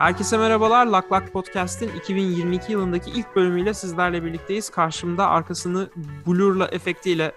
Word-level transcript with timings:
Herkese 0.00 0.38
merhabalar. 0.38 0.86
Lak 0.86 1.12
Lak 1.12 1.32
Podcast'in 1.32 1.88
2022 1.96 2.72
yılındaki 2.72 3.10
ilk 3.10 3.36
bölümüyle 3.36 3.74
sizlerle 3.74 4.24
birlikteyiz. 4.24 4.70
Karşımda 4.70 5.28
arkasını 5.28 5.90
blurla 6.26 6.68
efektiyle 6.68 7.32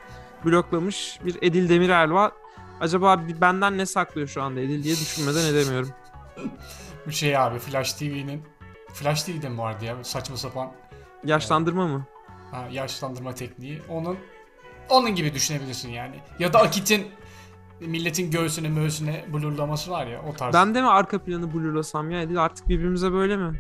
bloklamış 0.46 1.20
bir 1.26 1.38
Edil 1.42 1.70
Demirel 1.70 2.12
var. 2.12 2.32
Acaba 2.80 3.22
benden 3.42 3.78
ne 3.78 3.86
saklıyor 3.86 4.28
şu 4.28 4.42
anda 4.42 4.60
Edil 4.60 4.84
diye 4.84 4.96
düşünmeden 4.96 5.46
edemiyorum. 5.46 5.90
Bu 7.06 7.12
şey 7.12 7.38
abi 7.38 7.60
Flash 7.60 7.94
TV'nin 7.94 8.44
Flash 8.94 9.24
TV'de 9.24 9.50
mi 9.50 9.58
vardı 9.58 9.86
ya 9.86 10.04
saçma 10.04 10.38
sapan 10.38 10.72
Yaşlandırma 11.26 11.88
mı? 11.88 12.06
ha, 12.52 12.68
yaşlandırma 12.72 13.36
tekniği. 13.36 13.82
Onun 13.90 14.18
onun 14.90 15.16
gibi 15.16 15.34
düşünebilirsin 15.34 15.90
yani. 15.90 16.16
Ya 16.40 16.54
da 16.54 16.60
Akit'in 16.60 17.08
milletin 17.80 18.32
göğsüne 18.32 18.70
möğsüne 18.70 19.26
blurlaması 19.34 19.92
var 19.92 20.08
ya 20.08 20.22
o 20.30 20.34
tarz. 20.34 20.54
Ben 20.54 20.76
de 20.76 20.82
mi 20.82 20.88
arka 20.88 21.24
planı 21.24 21.54
blurlasam 21.54 22.12
ya 22.12 22.22
Edil? 22.22 22.44
Artık 22.44 22.70
birbirimize 22.70 23.12
böyle 23.12 23.38
mi? 23.38 23.60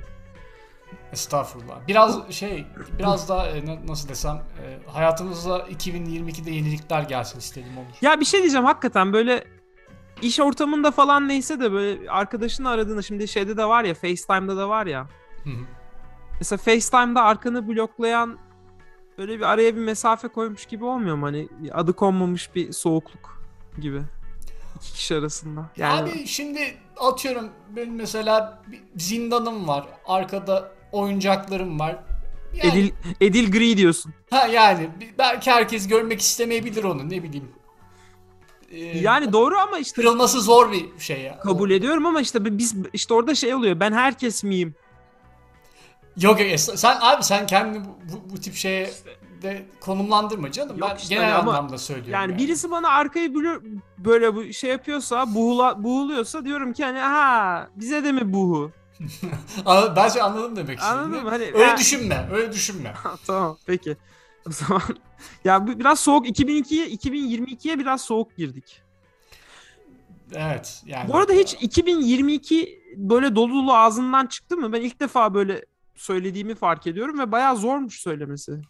Estağfurullah. 1.11 1.87
Biraz 1.87 2.31
şey, 2.31 2.65
biraz 2.99 3.29
da 3.29 3.47
e, 3.47 3.65
na- 3.65 3.87
nasıl 3.87 4.09
desem 4.09 4.35
e, 4.35 4.91
hayatımıza 4.91 5.57
2022'de 5.59 6.51
yenilikler 6.51 7.01
gelsin 7.03 7.39
istedim 7.39 7.77
olur. 7.77 7.87
Ya 8.01 8.19
bir 8.19 8.25
şey 8.25 8.39
diyeceğim 8.41 8.65
hakikaten 8.65 9.13
böyle 9.13 9.43
iş 10.21 10.39
ortamında 10.39 10.91
falan 10.91 11.27
neyse 11.27 11.59
de 11.59 11.71
böyle 11.71 12.09
arkadaşını 12.09 12.69
aradığında 12.69 13.01
şimdi 13.01 13.27
şeyde 13.27 13.57
de 13.57 13.65
var 13.65 13.83
ya 13.83 13.93
FaceTime'da 13.93 14.57
da 14.57 14.69
var 14.69 14.85
ya. 14.85 15.07
Hı 15.43 15.49
hı. 15.49 15.53
Mesela 16.39 16.57
FaceTime'da 16.57 17.23
arkanı 17.23 17.67
bloklayan 17.67 18.37
böyle 19.17 19.37
bir 19.39 19.43
araya 19.43 19.75
bir 19.75 19.81
mesafe 19.81 20.27
koymuş 20.27 20.65
gibi 20.65 20.85
olmuyor 20.85 21.15
mu? 21.15 21.25
Hani 21.25 21.47
adı 21.73 21.93
konmamış 21.93 22.55
bir 22.55 22.71
soğukluk 22.71 23.42
gibi. 23.81 24.01
İki 24.75 24.93
kişi 24.93 25.15
arasında. 25.15 25.69
Yani 25.77 26.01
Abi 26.11 26.27
şimdi 26.27 26.77
atıyorum 26.97 27.49
benim 27.75 27.95
mesela 27.95 28.61
bir 28.67 28.81
zindanım 28.97 29.67
var. 29.67 29.85
Arkada 30.05 30.71
oyuncaklarım 30.91 31.79
var. 31.79 31.95
Yani, 32.63 32.71
Edil, 32.79 32.91
Edil 33.21 33.51
Gri 33.51 33.77
diyorsun. 33.77 34.13
ha 34.31 34.47
yani 34.47 34.89
belki 35.17 35.51
herkes 35.51 35.87
görmek 35.87 36.21
istemeyebilir 36.21 36.83
onu 36.83 37.09
ne 37.09 37.23
bileyim. 37.23 37.51
Ee, 38.71 38.79
Yani 38.79 39.33
doğru 39.33 39.57
ama 39.57 39.77
işte 39.77 39.95
kırılması 40.01 40.41
zor 40.41 40.71
bir 40.71 40.99
şey 40.99 41.21
ya. 41.21 41.39
kabul 41.39 41.71
ediyorum 41.71 42.05
ama 42.05 42.21
işte 42.21 42.57
biz 42.57 42.75
işte 42.93 43.13
orada 43.13 43.35
şey 43.35 43.53
oluyor. 43.53 43.79
Ben 43.79 43.91
herkes 43.91 44.43
miyim? 44.43 44.75
Yok 46.17 46.39
yok 46.39 46.49
es- 46.49 46.77
sen 46.77 46.97
abi 47.01 47.23
sen 47.23 47.45
kendini 47.47 47.85
bu, 47.85 47.89
bu, 48.13 48.33
bu 48.33 48.37
tip 48.41 48.55
şeye 48.55 48.91
de 49.43 49.65
konumlandırma 49.79 50.51
canım. 50.51 50.77
Yok 50.77 50.89
ben 50.91 50.95
işte 50.95 51.15
genel 51.15 51.39
ama- 51.39 51.51
anlamda 51.51 51.77
söylüyorum. 51.77 52.13
Yani 52.13 52.37
birisi 52.37 52.71
bana 52.71 52.89
arkayı 52.89 53.33
böyle 53.97 54.35
bu 54.35 54.53
şey 54.53 54.69
yapıyorsa, 54.69 55.35
buğula, 55.35 55.83
buğuluyorsa 55.83 56.45
diyorum 56.45 56.73
ki 56.73 56.83
hani 56.85 56.99
ha 56.99 57.69
bize 57.75 58.03
de 58.03 58.11
mi 58.11 58.33
buhu? 58.33 58.71
Anladım, 59.65 59.93
ben 59.95 60.09
şey 60.09 60.21
anladım 60.21 60.55
demek 60.55 60.79
istediğini. 60.79 60.99
Anladın 60.99 61.23
mı? 61.23 61.29
Hani 61.29 61.43
Öyle 61.43 61.65
ha- 61.65 61.77
düşünme, 61.77 62.29
öyle 62.33 62.51
düşünme. 62.53 62.93
Tamam 63.27 63.57
peki. 63.65 63.97
O 64.47 64.51
zaman 64.51 64.81
ya 65.45 65.67
biraz 65.67 65.99
soğuk 65.99 66.27
2002'ye 66.27 66.87
2022'ye 66.89 67.79
biraz 67.79 68.01
soğuk 68.01 68.35
girdik. 68.37 68.81
Evet 70.35 70.83
yani. 70.85 71.09
Bu 71.09 71.17
arada 71.17 71.33
hiç 71.33 71.53
2022 71.61 72.83
böyle 72.97 73.35
dolu 73.35 73.53
dolu 73.53 73.73
ağzından 73.73 74.25
çıktı 74.27 74.57
mı? 74.57 74.73
Ben 74.73 74.81
ilk 74.81 74.99
defa 74.99 75.33
böyle 75.33 75.65
söylediğimi 75.95 76.55
fark 76.55 76.87
ediyorum 76.87 77.19
ve 77.19 77.31
bayağı 77.31 77.57
zormuş 77.57 77.99
söylemesi. 77.99 78.61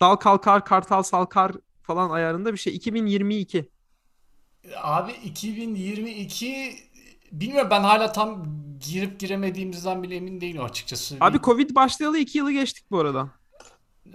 Dal 0.00 0.16
kalkar, 0.16 0.64
kartal 0.64 1.02
salkar 1.02 1.52
falan 1.82 2.10
ayarında 2.10 2.52
bir 2.52 2.58
şey. 2.58 2.74
2022. 2.76 3.68
Abi 4.82 5.12
2022 5.12 6.76
bilmiyorum 7.32 7.70
ben 7.70 7.80
hala 7.80 8.12
tam 8.12 8.46
girip 8.80 9.20
giremediğimizden 9.20 10.02
bile 10.02 10.16
emin 10.16 10.40
değilim 10.40 10.64
açıkçası. 10.64 11.16
Abi 11.20 11.40
Covid 11.42 11.74
başlayalı 11.74 12.18
2 12.18 12.38
yılı 12.38 12.52
geçtik 12.52 12.90
bu 12.90 12.98
arada. 12.98 13.30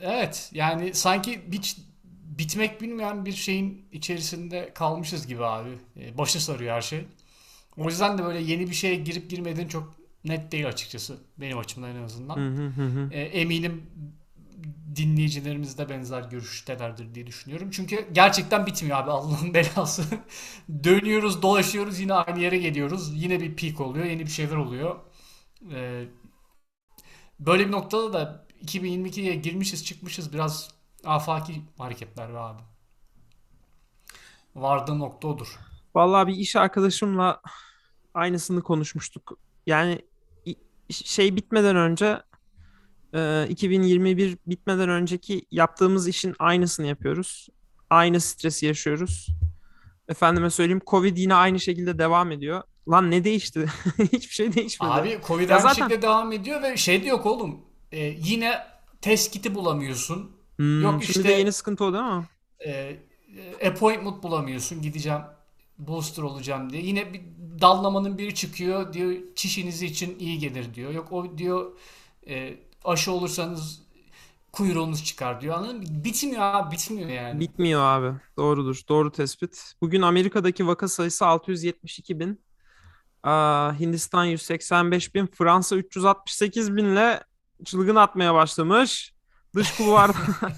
evet 0.02 0.50
yani 0.54 0.94
sanki 0.94 1.42
hiç 1.52 1.78
bitmek 2.40 2.82
bilmeyen 2.82 3.26
bir 3.26 3.32
şeyin 3.32 3.86
içerisinde 3.92 4.72
kalmışız 4.74 5.28
gibi 5.28 5.46
abi. 5.46 5.70
Ee, 5.98 6.18
Başı 6.18 6.44
sarıyor 6.44 6.76
her 6.76 6.82
şey. 6.82 7.06
O 7.78 7.90
yüzden 7.90 8.18
de 8.18 8.24
böyle 8.24 8.40
yeni 8.40 8.70
bir 8.70 8.76
şeye 8.76 8.96
girip 8.96 9.30
girmediğin 9.30 9.68
çok 9.68 9.94
net 10.26 10.52
değil 10.52 10.68
açıkçası. 10.68 11.18
Benim 11.38 11.58
açımdan 11.58 11.96
en 11.96 12.04
azından. 12.04 12.36
Hı 12.36 12.68
hı 12.68 12.84
hı. 12.86 13.10
E, 13.14 13.22
eminim 13.22 13.86
dinleyicilerimiz 14.96 15.78
de 15.78 15.90
benzer 15.90 16.22
görüştelerdir 16.22 17.16
diye 17.16 17.28
düşünüyorum. 17.28 17.70
Çünkü 17.72 18.08
gerçekten 18.12 18.66
bitmiyor 18.66 18.98
abi 18.98 19.12
Allah'ın 19.12 19.54
belası. 19.54 20.04
Dönüyoruz, 20.84 21.42
dolaşıyoruz, 21.42 22.00
yine 22.00 22.14
aynı 22.14 22.40
yere 22.40 22.58
geliyoruz. 22.58 23.24
Yine 23.24 23.40
bir 23.40 23.56
peak 23.56 23.82
oluyor, 23.82 24.06
yeni 24.06 24.22
bir 24.26 24.32
şeyler 24.32 24.56
oluyor. 24.56 24.96
E, 25.72 26.06
böyle 27.40 27.68
bir 27.68 27.72
noktada 27.72 28.14
da 28.14 28.46
2022'ye 28.66 29.36
girmişiz, 29.36 29.86
çıkmışız 29.86 30.34
biraz 30.34 30.70
afaki 31.06 31.62
hareketler 31.78 32.34
be 32.34 32.38
abi. 32.38 32.62
Vardığı 34.56 35.00
nokta 35.00 35.28
odur. 35.28 35.60
Vallahi 35.96 36.28
bir 36.28 36.36
iş 36.36 36.56
arkadaşımla 36.56 37.42
aynısını 38.14 38.62
konuşmuştuk. 38.62 39.40
Yani 39.66 40.02
şey 40.90 41.36
bitmeden 41.36 41.76
önce 41.76 42.22
e, 43.14 43.48
2021 43.50 44.38
bitmeden 44.48 44.90
önceki 44.90 45.42
yaptığımız 45.52 46.08
işin 46.08 46.36
aynısını 46.40 46.88
yapıyoruz. 46.88 47.48
Aynı 47.90 48.20
stresi 48.22 48.66
yaşıyoruz. 48.66 49.28
Efendime 50.08 50.50
söyleyeyim 50.50 50.82
Covid 50.88 51.18
yine 51.18 51.34
aynı 51.36 51.60
şekilde 51.60 51.98
devam 51.98 52.32
ediyor. 52.32 52.64
Lan 52.90 53.12
ne 53.12 53.24
değişti? 53.24 53.66
Hiçbir 54.14 54.34
şey 54.34 54.54
değişmedi. 54.54 54.92
Abi 54.92 55.20
Covid 55.28 55.50
aynı 55.50 55.62
zaten- 55.62 55.84
şekilde 55.88 56.02
devam 56.02 56.32
ediyor 56.32 56.64
ve 56.64 56.78
şey 56.78 57.04
de 57.04 57.08
yok 57.08 57.26
oğlum. 57.26 57.62
E, 57.92 58.06
yine 58.06 58.54
test 59.02 59.32
kiti 59.32 59.56
bulamıyorsun. 59.56 60.32
Hmm, 60.56 60.82
yok 60.82 61.04
şimdi 61.04 61.18
işte- 61.20 61.24
de 61.30 61.32
yeni 61.32 61.52
sıkıntı 61.52 61.84
o 61.84 61.94
değil 61.94 62.04
mi? 62.04 62.26
e, 62.66 62.98
appointment 63.68 64.24
bulamıyorsun. 64.24 64.82
Gideceğim 64.82 65.22
booster 65.78 66.24
olacağım 66.24 66.70
diye. 66.70 66.82
Yine 66.82 67.14
bir 67.14 67.22
dallamanın 67.62 68.18
biri 68.18 68.36
çıkıyor 68.36 68.94
diyor 68.94 69.14
çişiniz 69.36 69.82
için 69.82 70.20
iyi 70.20 70.40
gelir 70.40 70.74
diyor. 70.74 70.92
Yok 70.92 71.12
o 71.12 71.38
diyor 71.38 71.78
e, 72.28 72.56
aşı 72.86 73.12
olursanız 73.12 73.82
kuyruğunuz 74.52 75.04
çıkar 75.04 75.42
diyor. 75.42 75.56
Anladın 75.58 75.78
mı? 75.78 75.84
Bitmiyor 75.90 76.42
abi 76.42 76.72
bitmiyor 76.72 77.10
yani. 77.10 77.40
Bitmiyor 77.40 77.82
abi. 77.82 78.18
Doğrudur. 78.38 78.82
Doğru 78.90 79.12
tespit. 79.12 79.74
Bugün 79.82 80.02
Amerika'daki 80.02 80.68
vaka 80.68 80.88
sayısı 80.88 81.26
672 81.26 82.20
bin. 82.20 82.42
Aa, 83.24 83.74
Hindistan 83.80 84.26
185 84.26 85.16
bin. 85.16 85.28
Fransa 85.28 85.76
368 85.76 86.76
binle 86.76 87.24
çılgın 87.66 87.96
atmaya 87.96 88.34
başlamış. 88.34 89.14
Dış 89.56 89.78
kulvarda. 89.78 90.18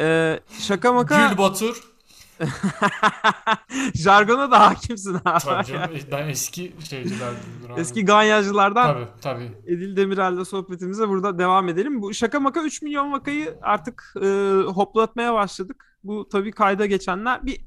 Ee, 0.00 0.40
şaka 0.58 0.92
maka. 0.92 1.28
Gül 1.28 1.38
Batur. 1.38 1.91
Jargona 3.94 4.50
da 4.50 4.60
hakimsin 4.60 5.14
abi. 5.24 5.40
Tabii 5.44 5.66
canım, 5.66 5.90
ben 6.12 6.28
eski 6.28 6.72
şeycilerdim. 6.88 7.72
abi. 7.72 7.80
Eski 7.80 8.04
ganyacılardan 8.04 8.92
Tabii 8.92 9.08
tabii. 9.20 9.52
Edil 9.66 9.96
Demirel'le 9.96 10.44
sohbetimize 10.44 11.08
burada 11.08 11.38
devam 11.38 11.68
edelim. 11.68 12.02
Bu 12.02 12.14
şaka 12.14 12.40
maka 12.40 12.62
3 12.62 12.82
milyon 12.82 13.12
vakayı 13.12 13.58
artık 13.62 14.14
e, 14.22 14.26
hoplatmaya 14.66 15.34
başladık. 15.34 15.98
Bu 16.04 16.28
tabii 16.28 16.52
kayda 16.52 16.86
geçenler 16.86 17.46
bir 17.46 17.60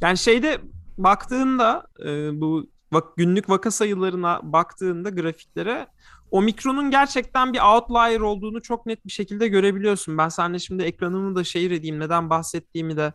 yani 0.00 0.18
şeyde 0.18 0.60
baktığında 0.98 1.86
e, 2.04 2.40
bu 2.40 2.66
vak- 2.92 3.16
günlük 3.16 3.48
vaka 3.48 3.70
sayılarına 3.70 4.40
baktığında 4.42 5.10
grafiklere 5.10 5.86
Omikron'un 6.30 6.90
gerçekten 6.90 7.52
bir 7.52 7.60
outlier 7.60 8.20
olduğunu 8.20 8.62
çok 8.62 8.86
net 8.86 9.06
bir 9.06 9.10
şekilde 9.10 9.48
görebiliyorsun. 9.48 10.18
Ben 10.18 10.28
seninle 10.28 10.58
şimdi 10.58 10.82
ekranımı 10.82 11.36
da 11.36 11.44
şehir 11.44 11.70
edeyim 11.70 12.00
neden 12.00 12.30
bahsettiğimi 12.30 12.96
de 12.96 13.12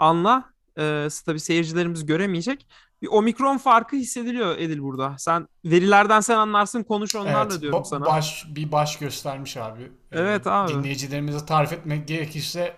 anla. 0.00 0.44
E, 0.78 1.08
tabii 1.26 1.40
seyircilerimiz 1.40 2.06
göremeyecek. 2.06 2.66
Bir 3.02 3.08
Omikron 3.08 3.58
farkı 3.58 3.96
hissediliyor 3.96 4.58
Edil 4.58 4.82
burada. 4.82 5.14
Sen 5.18 5.48
verilerden 5.64 6.20
sen 6.20 6.36
anlarsın 6.36 6.82
konuş 6.82 7.14
onlarla 7.16 7.52
Evet, 7.52 7.62
diyorum 7.62 7.84
sana. 7.84 8.06
Baş, 8.06 8.46
bir 8.48 8.72
baş 8.72 8.98
göstermiş 8.98 9.56
abi. 9.56 9.82
Ee, 9.82 10.18
Evet 10.20 10.46
abi. 10.46 10.72
Dinleyicilerimize 10.74 11.46
tarif 11.46 11.72
etmek 11.72 12.08
gerekirse 12.08 12.76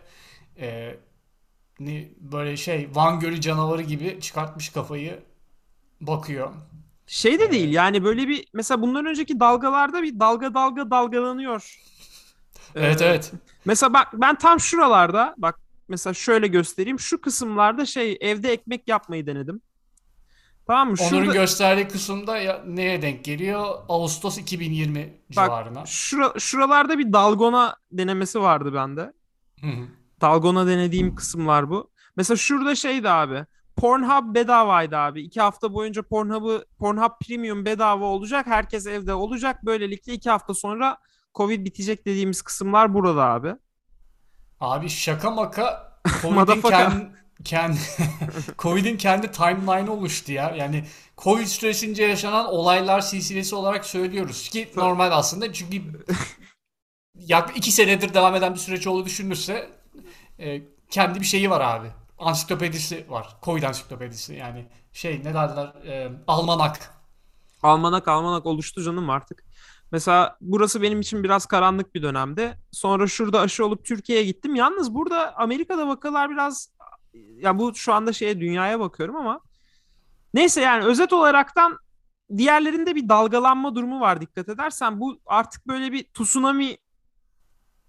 e, 0.60 0.96
ne, 1.80 2.08
böyle 2.20 2.56
şey 2.56 2.90
Van 2.94 3.20
Gölü 3.20 3.40
canavarı 3.40 3.82
gibi 3.82 4.20
çıkartmış 4.20 4.68
kafayı 4.68 5.24
bakıyor. 6.00 6.52
Şey 7.06 7.40
de 7.40 7.52
değil 7.52 7.72
yani 7.72 8.04
böyle 8.04 8.28
bir 8.28 8.46
mesela 8.54 8.82
bundan 8.82 9.06
önceki 9.06 9.40
dalgalarda 9.40 10.02
bir 10.02 10.20
dalga 10.20 10.54
dalga 10.54 10.90
dalgalanıyor. 10.90 11.78
Evet 12.74 13.02
Ee, 13.02 13.06
evet. 13.06 13.32
Mesela 13.64 13.92
bak 13.94 14.08
ben 14.14 14.38
tam 14.38 14.60
şuralarda 14.60 15.34
bak 15.38 15.61
mesela 15.88 16.14
şöyle 16.14 16.46
göstereyim. 16.46 17.00
Şu 17.00 17.20
kısımlarda 17.20 17.86
şey 17.86 18.18
evde 18.20 18.52
ekmek 18.52 18.88
yapmayı 18.88 19.26
denedim. 19.26 19.60
Tamam 20.66 20.88
mı? 20.88 20.94
Onur'un 21.00 21.24
Şurada, 21.24 21.32
gösterdiği 21.32 21.88
kısımda 21.88 22.38
ya, 22.38 22.62
neye 22.66 23.02
denk 23.02 23.24
geliyor? 23.24 23.74
Ağustos 23.88 24.38
2020 24.38 25.00
Bak, 25.36 25.44
civarına. 25.46 25.86
şura, 25.86 26.32
şuralarda 26.38 26.98
bir 26.98 27.12
dalgona 27.12 27.76
denemesi 27.92 28.40
vardı 28.40 28.74
bende. 28.74 29.12
Hı 29.60 29.66
hı. 29.66 29.86
Dalgona 30.20 30.66
denediğim 30.66 31.14
kısımlar 31.14 31.70
bu. 31.70 31.90
Mesela 32.16 32.36
şurada 32.36 32.74
şeydi 32.74 33.10
abi. 33.10 33.46
Pornhub 33.76 34.34
bedavaydı 34.34 34.96
abi. 34.96 35.22
İki 35.22 35.40
hafta 35.40 35.74
boyunca 35.74 36.02
Pornhub'ı 36.02 36.64
Pornhub 36.78 37.10
Premium 37.26 37.64
bedava 37.64 38.04
olacak. 38.04 38.46
Herkes 38.46 38.86
evde 38.86 39.14
olacak. 39.14 39.64
Böylelikle 39.64 40.12
iki 40.12 40.30
hafta 40.30 40.54
sonra 40.54 40.98
Covid 41.34 41.66
bitecek 41.66 42.06
dediğimiz 42.06 42.42
kısımlar 42.42 42.94
burada 42.94 43.24
abi. 43.24 43.54
Abi 44.62 44.88
şaka 44.88 45.30
maka 45.30 45.92
Covid'in 46.22 46.62
kendi, 46.62 47.06
kendi 47.44 47.78
Covid'in 48.58 48.96
kendi 48.96 49.30
timeline'ı 49.32 49.92
oluştu 49.92 50.32
ya. 50.32 50.50
Yani 50.56 50.84
Covid 51.18 51.46
süresince 51.46 52.04
yaşanan 52.04 52.46
olaylar 52.46 53.00
silsilesi 53.00 53.54
olarak 53.54 53.86
söylüyoruz 53.86 54.48
ki 54.48 54.70
normal 54.76 55.10
aslında 55.12 55.52
çünkü 55.52 55.82
yaklaşık 57.14 57.58
iki 57.58 57.72
senedir 57.72 58.14
devam 58.14 58.34
eden 58.34 58.54
bir 58.54 58.58
süreç 58.58 58.86
olduğu 58.86 59.04
düşünülürse 59.04 59.70
e, 60.38 60.62
kendi 60.90 61.20
bir 61.20 61.24
şeyi 61.24 61.50
var 61.50 61.60
abi. 61.60 61.88
Ansiklopedisi 62.18 63.06
var. 63.08 63.36
Covid 63.42 63.62
ansiklopedisi 63.62 64.34
yani 64.34 64.66
şey 64.92 65.20
ne 65.24 65.34
derler 65.34 65.66
e, 65.86 66.12
almanak. 66.26 66.94
Almanak 67.62 68.08
almanak 68.08 68.46
oluştu 68.46 68.82
canım 68.82 69.10
artık. 69.10 69.44
Mesela 69.92 70.36
burası 70.40 70.82
benim 70.82 71.00
için 71.00 71.24
biraz 71.24 71.46
karanlık 71.46 71.94
bir 71.94 72.02
dönemde. 72.02 72.58
Sonra 72.70 73.06
şurada 73.06 73.40
aşı 73.40 73.66
olup 73.66 73.84
Türkiye'ye 73.84 74.24
gittim. 74.24 74.54
Yalnız 74.54 74.94
burada 74.94 75.36
Amerika'da 75.36 75.88
vakalar 75.88 76.30
biraz 76.30 76.72
ya 77.36 77.58
bu 77.58 77.74
şu 77.74 77.92
anda 77.92 78.12
şeye 78.12 78.40
dünyaya 78.40 78.80
bakıyorum 78.80 79.16
ama 79.16 79.40
neyse 80.34 80.60
yani 80.60 80.84
özet 80.84 81.12
olaraktan 81.12 81.78
diğerlerinde 82.36 82.94
bir 82.94 83.08
dalgalanma 83.08 83.74
durumu 83.74 84.00
var 84.00 84.20
dikkat 84.20 84.48
edersen. 84.48 85.00
Bu 85.00 85.20
artık 85.26 85.66
böyle 85.66 85.92
bir 85.92 86.04
tsunami 86.04 86.76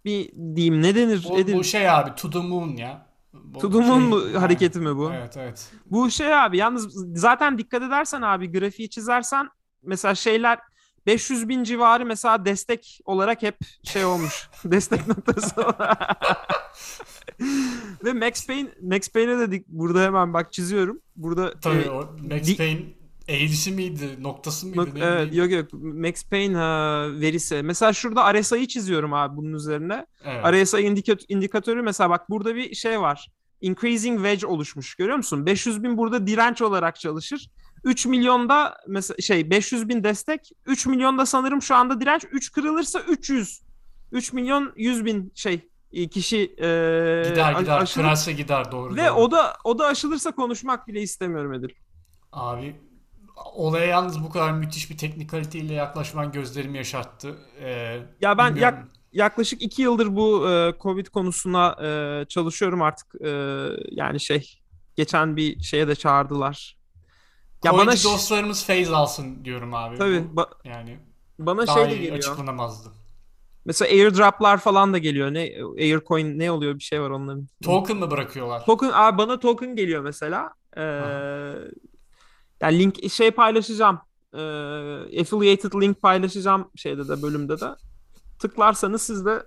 bir 0.05 0.31
diyeyim 0.55 0.81
ne 0.81 0.95
denir? 0.95 1.25
Bu, 1.29 1.39
Edin? 1.39 1.57
bu 1.57 1.63
şey 1.63 1.89
abi 1.89 2.15
to 2.15 2.29
the 2.29 2.39
moon 2.39 2.69
ya. 2.69 3.07
Bu 3.33 3.59
To 3.59 3.71
the 3.71 3.79
moon 3.79 4.21
şey- 4.23 4.33
hareketi 4.33 4.79
mi 4.79 4.97
bu? 4.97 5.11
Evet 5.13 5.37
evet. 5.37 5.71
Bu 5.85 6.11
şey 6.11 6.35
abi 6.35 6.57
yalnız 6.57 6.87
zaten 7.19 7.57
dikkat 7.57 7.83
edersen 7.83 8.21
abi 8.21 8.51
grafiği 8.51 8.89
çizersen 8.89 9.49
mesela 9.83 10.15
şeyler 10.15 10.59
500 11.05 11.49
bin 11.49 11.63
civarı 11.63 12.05
mesela 12.05 12.45
destek 12.45 12.99
olarak 13.05 13.41
hep 13.41 13.57
şey 13.83 14.05
olmuş. 14.05 14.49
destek 14.65 15.07
noktası. 15.07 15.55
Ve 18.05 18.13
Max 18.13 18.47
Payne 18.47 18.69
Max 18.81 19.09
Payne'e 19.09 19.39
de 19.39 19.43
dik- 19.55 19.65
burada 19.67 20.01
hemen 20.03 20.33
bak 20.33 20.53
çiziyorum. 20.53 20.99
Burada 21.15 21.53
Tabii 21.59 21.81
e, 21.81 21.89
o 21.89 22.09
Max 22.31 22.47
di- 22.47 22.57
Payne 22.57 22.81
eğrisi 23.27 23.71
miydi, 23.71 24.17
noktası 24.23 24.67
mıydı? 24.67 24.79
nok- 24.79 25.03
evet, 25.03 25.35
yok 25.35 25.51
yok 25.51 25.73
Max 25.73 26.23
Payne 26.29 26.55
ha, 26.57 27.07
verisi. 27.11 27.61
Mesela 27.63 27.93
şurada 27.93 28.33
RSI'yi 28.33 28.67
çiziyorum 28.67 29.13
abi 29.13 29.37
bunun 29.37 29.53
üzerine. 29.53 30.05
Evet. 30.25 30.65
RSI 30.67 30.77
indikat- 30.77 31.25
indikatörü 31.29 31.81
mesela 31.81 32.09
bak 32.09 32.29
burada 32.29 32.55
bir 32.55 32.75
şey 32.75 33.01
var. 33.01 33.27
Increasing 33.61 34.17
wedge 34.17 34.47
oluşmuş 34.47 34.95
görüyor 34.95 35.17
musun? 35.17 35.45
500 35.45 35.83
bin 35.83 35.97
burada 35.97 36.27
direnç 36.27 36.61
olarak 36.61 36.99
çalışır. 36.99 37.49
3 37.83 38.05
milyonda 38.05 38.77
mesela 38.87 39.17
şey 39.21 39.49
500 39.49 39.89
bin 39.89 40.03
destek 40.03 40.51
3 40.65 40.85
milyonda 40.87 41.25
sanırım 41.25 41.61
şu 41.61 41.75
anda 41.75 42.01
direnç 42.01 42.25
3 42.31 42.51
kırılırsa 42.51 42.99
300 42.99 43.61
3 44.11 44.33
milyon 44.33 44.73
100 44.75 45.05
bin 45.05 45.31
şey 45.35 45.69
e, 45.93 46.07
kişi 46.07 46.37
e, 46.37 46.45
Gider 47.29 47.59
gider. 47.59 47.81
aşılır. 47.81 48.03
Kırarsa 48.03 48.31
gider 48.31 48.71
doğru. 48.71 48.95
ve 48.95 49.05
doğru. 49.07 49.13
o 49.13 49.31
da 49.31 49.53
o 49.63 49.79
da 49.79 49.87
aşılırsa 49.87 50.31
konuşmak 50.31 50.87
bile 50.87 51.01
istemiyorum 51.01 51.53
Edil. 51.53 51.69
Abi 52.31 52.75
olaya 53.55 53.85
yalnız 53.85 54.23
bu 54.23 54.29
kadar 54.29 54.51
müthiş 54.51 54.89
bir 54.91 54.97
teknikaliteyle 54.97 55.73
yaklaşman 55.73 56.31
gözlerimi 56.31 56.77
yaşarttı. 56.77 57.35
Ee, 57.59 57.99
Ya 58.21 58.37
ben 58.37 58.55
bilmiyorum. 58.55 58.77
yak- 58.79 58.87
yaklaşık 59.13 59.61
2 59.61 59.81
yıldır 59.81 60.15
bu 60.15 60.49
e, 60.49 60.73
Covid 60.81 61.07
konusuna 61.07 61.75
e, 61.83 62.25
çalışıyorum 62.25 62.81
artık 62.81 63.21
e, 63.21 63.29
yani 63.91 64.19
şey 64.19 64.59
geçen 64.95 65.35
bir 65.35 65.59
şeye 65.63 65.87
de 65.87 65.95
çağırdılar. 65.95 66.77
Ya 67.63 67.73
bana 67.73 67.95
ş- 67.95 68.03
dostlarımız 68.03 68.65
feyz 68.65 68.91
alsın 68.91 69.45
diyorum 69.45 69.73
abi. 69.73 69.97
tabii 69.97 70.23
Bu, 70.33 70.41
ba- 70.41 70.49
yani 70.65 70.99
bana 71.39 71.67
daha 71.67 71.75
şey 71.75 71.91
de 71.91 71.95
geliyor. 71.97 72.17
açıklanamazdı. 72.17 72.89
Mesela 73.65 73.91
airdroplar 73.91 74.57
falan 74.57 74.93
da 74.93 74.97
geliyor. 74.97 75.33
Ne 75.33 75.51
Aircoin 75.77 76.39
ne 76.39 76.51
oluyor 76.51 76.75
bir 76.75 76.83
şey 76.83 77.01
var 77.01 77.09
onların. 77.09 77.47
Token 77.63 77.97
mı 77.97 78.11
bırakıyorlar? 78.11 78.65
Token 78.65 78.91
abi 78.93 79.17
bana 79.17 79.39
token 79.39 79.75
geliyor 79.75 80.01
mesela. 80.03 80.53
Ee, 80.77 80.81
yani 82.61 82.79
link 82.79 83.11
şey 83.11 83.31
paylaşacağım. 83.31 83.99
Ee, 84.33 84.37
affiliated 85.21 85.73
link 85.81 86.01
paylaşacağım 86.01 86.69
şeyde 86.75 87.07
de 87.07 87.21
bölümde 87.21 87.59
de. 87.59 87.67
Tıklarsanız 88.39 89.01
siz 89.01 89.25
de 89.25 89.43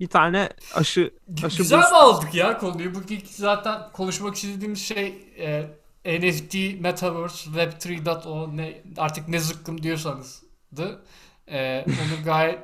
bir 0.00 0.06
tane 0.06 0.48
aşı 0.74 1.14
aşı 1.44 1.58
Güzel 1.58 1.80
boost- 1.80 1.92
bağladık 1.92 2.34
ya 2.34 2.58
konuyu. 2.58 2.94
Bu 2.94 2.98
zaten 3.30 3.80
konuşmak 3.92 4.34
istediğimiz 4.34 4.82
şey 4.82 5.06
e, 5.38 5.70
NFT, 6.06 6.80
Metaverse, 6.80 7.44
Web 7.44 7.72
3.0 7.72 8.56
ne, 8.56 8.82
artık 8.96 9.28
ne 9.28 9.38
zıkkım 9.38 9.82
diyorsanızdı. 9.82 11.02
E, 11.48 11.84
onu 11.84 12.24
gayet 12.24 12.58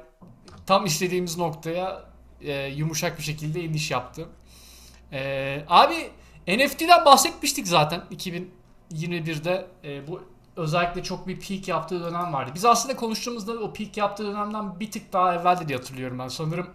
tam 0.67 0.87
istediğimiz 0.87 1.39
noktaya 1.39 2.05
e, 2.41 2.67
yumuşak 2.67 3.19
bir 3.19 3.23
şekilde 3.23 3.65
iniş 3.65 3.91
yaptı. 3.91 4.29
E, 5.13 5.65
abi 5.69 6.11
NFT'den 6.49 7.05
bahsetmiştik 7.05 7.69
zaten 7.69 8.03
2021'de 8.11 9.67
e, 9.85 10.09
bu 10.09 10.23
özellikle 10.57 11.03
çok 11.03 11.27
bir 11.29 11.41
peak 11.41 11.69
yaptığı 11.69 12.01
dönem 12.01 12.33
vardı. 12.33 12.51
Biz 12.55 12.65
aslında 12.65 12.97
konuştuğumuzda 12.97 13.53
o 13.53 13.73
peak 13.73 13.97
yaptığı 13.97 14.27
dönemden 14.27 14.81
bir 14.81 14.91
tık 14.91 15.13
daha 15.13 15.35
evvel 15.35 15.69
diye 15.69 15.79
hatırlıyorum 15.79 16.19
ben. 16.19 16.29
Sanırım 16.29 16.67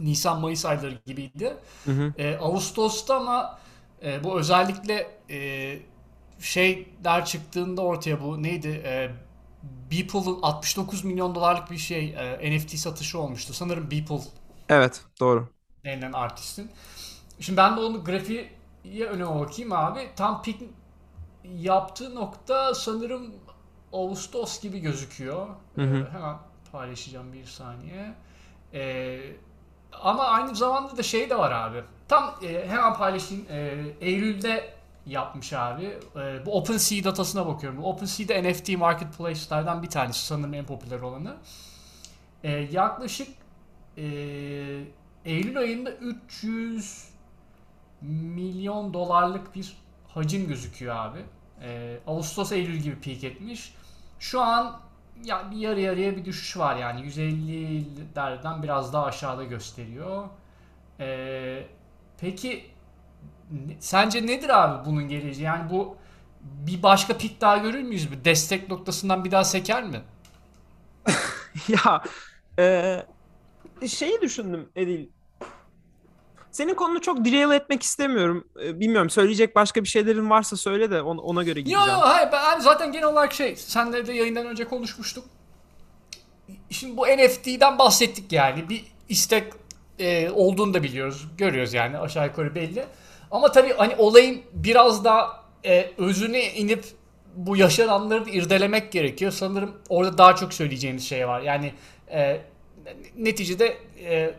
Nisan-Mayıs 0.00 0.66
ayları 0.66 0.98
gibiydi. 1.06 1.56
Hı 1.84 1.90
hı. 1.90 2.12
E, 2.18 2.36
Ağustos'ta 2.36 3.16
ama 3.16 3.58
e, 4.02 4.24
bu 4.24 4.38
özellikle 4.40 5.18
e, 5.30 5.78
şeyler 6.40 7.24
çıktığında 7.24 7.82
ortaya 7.82 8.20
bu 8.20 8.42
neydi? 8.42 8.68
E, 8.84 9.10
Beeple'ın 9.92 10.38
69 10.42 11.04
milyon 11.04 11.34
dolarlık 11.34 11.70
bir 11.70 11.78
şey 11.78 12.14
e, 12.18 12.50
NFT 12.56 12.78
satışı 12.78 13.18
olmuştu. 13.20 13.52
Sanırım 13.54 13.90
Beeple 13.90 14.18
Evet 14.68 15.04
doğru. 15.20 15.48
denilen 15.84 16.12
artistin. 16.12 16.70
Şimdi 17.40 17.56
ben 17.56 17.76
de 17.76 17.80
onu 17.80 18.04
grafiğe 18.04 18.52
önüme 19.10 19.40
bakayım 19.40 19.72
abi. 19.72 20.10
Tam 20.16 20.42
peak 20.42 20.56
yaptığı 21.44 22.14
nokta 22.14 22.74
sanırım 22.74 23.34
Ağustos 23.92 24.62
gibi 24.62 24.80
gözüküyor. 24.80 25.48
Hı 25.76 25.82
hı. 25.82 26.06
Ee, 26.06 26.10
hemen 26.12 26.36
paylaşacağım 26.72 27.32
bir 27.32 27.44
saniye. 27.46 28.14
Ee, 28.74 29.20
ama 29.92 30.24
aynı 30.24 30.56
zamanda 30.56 30.96
da 30.96 31.02
şey 31.02 31.30
de 31.30 31.38
var 31.38 31.52
abi. 31.52 31.82
Tam 32.08 32.34
e, 32.42 32.68
hemen 32.68 32.94
paylaşayım. 32.94 33.46
Ee, 33.50 33.84
Eylül'de 34.00 34.78
yapmış 35.06 35.52
abi. 35.52 35.98
Ee, 36.16 36.46
bu 36.46 36.52
OpenSea 36.58 37.04
datasına 37.04 37.46
bakıyorum. 37.46 37.84
OpenSea'de 37.84 38.52
NFT 38.52 38.68
marketplace'lerden 38.68 39.82
bir 39.82 39.90
tanesi 39.90 40.26
sanırım 40.26 40.54
en 40.54 40.66
popüler 40.66 41.00
olanı. 41.00 41.36
Ee, 42.44 42.50
yaklaşık 42.50 43.28
e, 43.96 44.04
Eylül 45.24 45.58
ayında 45.58 45.90
300 45.90 47.08
milyon 48.00 48.94
dolarlık 48.94 49.54
bir 49.54 49.76
hacim 50.08 50.48
gözüküyor 50.48 50.96
abi. 50.96 51.18
Ee, 51.62 51.98
Ağustos 52.06 52.52
Eylül 52.52 52.76
gibi 52.76 53.00
peak 53.00 53.24
etmiş. 53.24 53.74
Şu 54.18 54.40
an 54.40 54.80
ya 55.24 55.50
bir 55.50 55.56
yarı 55.56 55.80
yarıya 55.80 56.16
bir 56.16 56.24
düşüş 56.24 56.56
var 56.56 56.76
yani 56.76 57.00
150'lerden 57.00 58.62
biraz 58.62 58.92
daha 58.92 59.04
aşağıda 59.04 59.44
gösteriyor. 59.44 60.28
Ee, 61.00 61.66
peki 62.20 62.70
sence 63.80 64.26
nedir 64.26 64.48
abi 64.64 64.86
bunun 64.86 65.08
geleceği? 65.08 65.44
Yani 65.44 65.70
bu 65.70 65.96
bir 66.42 66.82
başka 66.82 67.18
peak 67.18 67.40
daha 67.40 67.56
görür 67.56 67.82
müyüz? 67.82 68.12
Bir 68.12 68.24
destek 68.24 68.68
noktasından 68.70 69.24
bir 69.24 69.30
daha 69.30 69.44
seker 69.44 69.84
mi? 69.84 70.00
ya 71.68 72.02
e, 72.58 73.88
şeyi 73.88 74.20
düşündüm 74.20 74.70
Edil. 74.76 75.08
Senin 76.52 76.74
konunu 76.74 77.00
çok 77.00 77.24
derail 77.24 77.50
etmek 77.56 77.82
istemiyorum. 77.82 78.48
E, 78.64 78.80
bilmiyorum 78.80 79.10
söyleyecek 79.10 79.56
başka 79.56 79.82
bir 79.82 79.88
şeylerin 79.88 80.30
varsa 80.30 80.56
söyle 80.56 80.90
de 80.90 81.02
ona, 81.02 81.20
ona 81.20 81.42
göre 81.42 81.60
gideceğim. 81.60 81.88
yo 81.88 82.00
hayır 82.00 82.28
ben 82.32 82.60
zaten 82.60 82.92
genel 82.92 83.08
olarak 83.08 83.32
şey 83.32 83.56
senle 83.56 84.06
de 84.06 84.12
yayından 84.12 84.46
önce 84.46 84.64
konuşmuştuk. 84.64 85.24
Şimdi 86.70 86.96
bu 86.96 87.06
NFT'den 87.06 87.78
bahsettik 87.78 88.32
yani 88.32 88.68
bir 88.68 88.84
istek 89.08 89.52
e, 89.98 90.30
olduğunu 90.30 90.74
da 90.74 90.82
biliyoruz. 90.82 91.26
Görüyoruz 91.38 91.74
yani 91.74 91.98
aşağı 91.98 92.26
yukarı 92.26 92.54
belli. 92.54 92.84
Ama 93.30 93.52
tabii 93.52 93.72
hani 93.76 93.96
olayın 93.96 94.42
biraz 94.52 95.04
daha 95.04 95.44
e, 95.64 95.90
özüne 95.98 96.52
inip 96.54 96.84
bu 97.34 97.56
yaşananları 97.56 98.26
da 98.26 98.30
irdelemek 98.30 98.92
gerekiyor. 98.92 99.32
Sanırım 99.32 99.72
orada 99.88 100.18
daha 100.18 100.36
çok 100.36 100.54
söyleyeceğimiz 100.54 101.08
şey 101.08 101.28
var. 101.28 101.40
Yani 101.40 101.72
e, 102.10 102.40
neticede 103.16 103.76
e, 104.04 104.34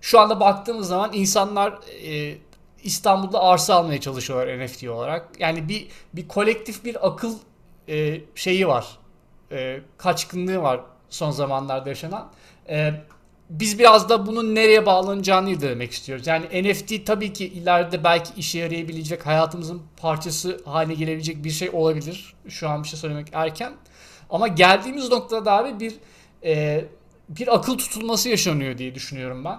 şu 0.00 0.20
anda 0.20 0.40
baktığımız 0.40 0.88
zaman 0.88 1.10
insanlar 1.12 1.78
e, 2.04 2.38
İstanbul'da 2.82 3.42
arsa 3.42 3.74
almaya 3.74 4.00
çalışıyorlar 4.00 4.64
NFT 4.64 4.88
olarak. 4.88 5.28
Yani 5.38 5.68
bir 5.68 5.88
bir 6.12 6.28
kolektif 6.28 6.84
bir 6.84 7.06
akıl 7.06 7.34
e, 7.88 8.20
şeyi 8.34 8.68
var. 8.68 8.98
E, 9.52 9.80
kaçkınlığı 9.98 10.62
var 10.62 10.80
son 11.10 11.30
zamanlarda 11.30 11.88
yaşanan. 11.88 12.32
E, 12.68 12.92
biz 13.50 13.78
biraz 13.78 14.08
da 14.08 14.26
bunun 14.26 14.54
nereye 14.54 14.86
bağlanacağını 14.86 15.50
irdelemek 15.50 15.92
istiyoruz. 15.92 16.26
Yani 16.26 16.72
NFT 16.72 17.06
tabii 17.06 17.32
ki 17.32 17.46
ileride 17.46 18.04
belki 18.04 18.34
işe 18.36 18.58
yarayabilecek, 18.58 19.26
hayatımızın 19.26 19.82
parçası 19.96 20.60
haline 20.64 20.94
gelebilecek 20.94 21.44
bir 21.44 21.50
şey 21.50 21.70
olabilir. 21.70 22.34
Şu 22.48 22.68
an 22.68 22.82
bir 22.82 22.88
şey 22.88 22.98
söylemek 22.98 23.28
erken. 23.32 23.72
Ama 24.30 24.48
geldiğimiz 24.48 25.10
noktada 25.10 25.52
abi 25.52 25.80
bir 25.80 25.94
e, 26.44 26.84
bir 27.28 27.54
akıl 27.54 27.78
tutulması 27.78 28.28
yaşanıyor 28.28 28.78
diye 28.78 28.94
düşünüyorum 28.94 29.44
ben. 29.44 29.58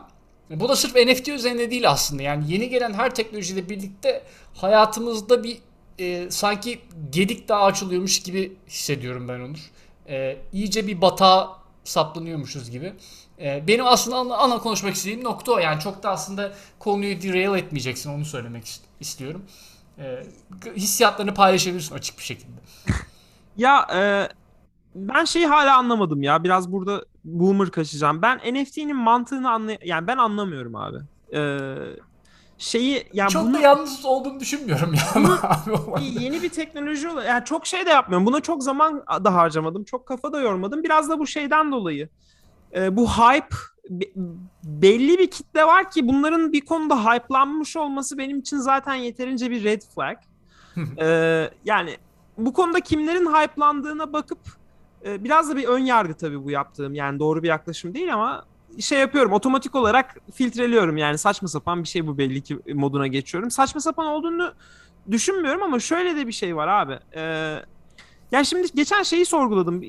Bu 0.50 0.70
da 0.70 0.76
sırf 0.76 0.96
NFT 0.96 1.28
üzerinde 1.28 1.72
değil 1.72 1.90
aslında. 1.90 2.24
Yani 2.24 2.52
yeni 2.54 2.70
gelen 2.70 2.94
her 2.94 3.16
teknolojiyle 3.16 3.70
birlikte 3.70 4.24
hayatımızda 4.56 5.44
bir 5.44 5.58
e, 6.00 6.32
sanki 6.32 6.80
gedik 7.10 7.50
daha 7.50 7.64
açılıyormuş 7.64 8.20
gibi 8.24 8.58
hissediyorum 8.68 9.28
ben 9.28 9.40
Onur. 9.40 9.72
E, 10.10 10.38
iyice 10.54 10.88
bir 10.88 11.02
batağa 11.02 11.60
saplanıyormuşuz 11.84 12.70
gibi. 12.72 12.94
E, 13.40 13.68
benim 13.68 13.86
aslında 13.88 14.18
ana, 14.18 14.38
ana 14.38 14.58
konuşmak 14.60 14.96
istediğim 14.96 15.24
nokta 15.24 15.52
o. 15.52 15.58
Yani 15.58 15.80
çok 15.80 16.04
da 16.04 16.10
aslında 16.10 16.54
konuyu 16.80 17.22
derail 17.22 17.60
etmeyeceksin 17.64 18.10
onu 18.10 18.26
söylemek 18.26 18.64
ist- 18.66 18.82
istiyorum. 19.00 19.46
E, 20.00 20.24
hissiyatlarını 20.76 21.34
paylaşabilirsin 21.34 21.96
açık 21.96 22.18
bir 22.18 22.24
şekilde. 22.24 22.60
Ya 23.58 23.88
e, 23.94 24.30
ben 24.96 25.26
şeyi 25.26 25.48
hala 25.48 25.78
anlamadım 25.78 26.24
ya. 26.24 26.44
Biraz 26.44 26.72
burada 26.72 27.06
boomer 27.40 27.72
kaçacağım. 27.72 28.22
Ben 28.22 28.38
NFT'nin 28.38 28.96
mantığını 28.96 29.52
anlay 29.52 29.78
yani 29.86 30.08
ben 30.08 30.18
anlamıyorum 30.18 30.76
abi. 30.76 30.98
E, 31.34 31.40
şeyi 32.58 33.08
yani 33.14 33.30
çok 33.30 33.44
bunu 33.46 33.54
da 33.54 33.60
yalnız 33.60 34.06
olduğunu 34.06 34.40
düşünmüyorum 34.40 34.94
abi 35.44 35.72
o 35.72 35.96
bir- 35.98 36.02
yeni 36.22 36.42
bir 36.42 36.50
teknoloji 36.50 37.10
olarak 37.10 37.28
yani 37.28 37.46
çok 37.46 37.66
şey 37.68 37.86
de 37.86 37.90
yapmıyorum. 37.90 38.26
Buna 38.28 38.42
çok 38.42 38.64
zaman 38.64 39.04
da 39.24 39.34
harcamadım. 39.34 39.84
Çok 39.84 40.06
kafa 40.08 40.34
da 40.34 40.40
yormadım. 40.42 40.84
Biraz 40.84 41.10
da 41.10 41.20
bu 41.20 41.28
şeyden 41.28 41.72
dolayı. 41.72 42.10
E, 42.76 42.96
bu 42.98 43.10
hype 43.10 43.56
be- 43.90 44.12
belli 44.64 45.18
bir 45.20 45.32
kitle 45.32 45.64
var 45.66 45.92
ki 45.92 46.08
bunların 46.08 46.54
bir 46.54 46.62
konuda 46.62 47.06
hype'lanmış 47.06 47.78
olması 47.78 48.18
benim 48.18 48.40
için 48.40 48.58
zaten 48.58 48.94
yeterince 48.96 49.52
bir 49.52 49.64
red 49.64 49.82
flag. 49.96 50.18
E, 51.02 51.06
yani 51.66 51.98
bu 52.38 52.54
konuda 52.54 52.80
kimlerin 52.80 53.26
hype'landığına 53.26 54.14
bakıp 54.14 54.40
e, 55.06 55.24
biraz 55.24 55.50
da 55.50 55.56
bir 55.56 55.68
ön 55.68 55.80
yargı 55.80 56.14
tabii 56.14 56.44
bu 56.44 56.52
yaptığım. 56.52 56.96
Yani 56.96 57.20
doğru 57.20 57.44
bir 57.44 57.48
yaklaşım 57.48 57.94
değil 57.94 58.14
ama 58.14 58.46
şey 58.80 59.00
yapıyorum 59.00 59.32
otomatik 59.32 59.76
olarak 59.76 60.18
filtreliyorum 60.34 60.98
yani 60.98 61.18
saçma 61.18 61.48
sapan 61.48 61.84
bir 61.84 61.88
şey 61.88 62.08
bu 62.08 62.18
belli 62.18 62.42
ki 62.42 62.60
moduna 62.74 63.08
geçiyorum. 63.08 63.52
Saçma 63.52 63.82
sapan 63.82 64.06
olduğunu 64.06 64.54
düşünmüyorum 65.12 65.64
ama 65.64 65.80
şöyle 65.80 66.16
de 66.16 66.28
bir 66.28 66.32
şey 66.32 66.56
var 66.56 66.68
abi. 66.68 67.00
Ee, 67.16 67.56
yani 68.32 68.46
şimdi 68.46 68.68
geçen 68.76 69.04
şeyi 69.04 69.26
sorguladım. 69.26 69.84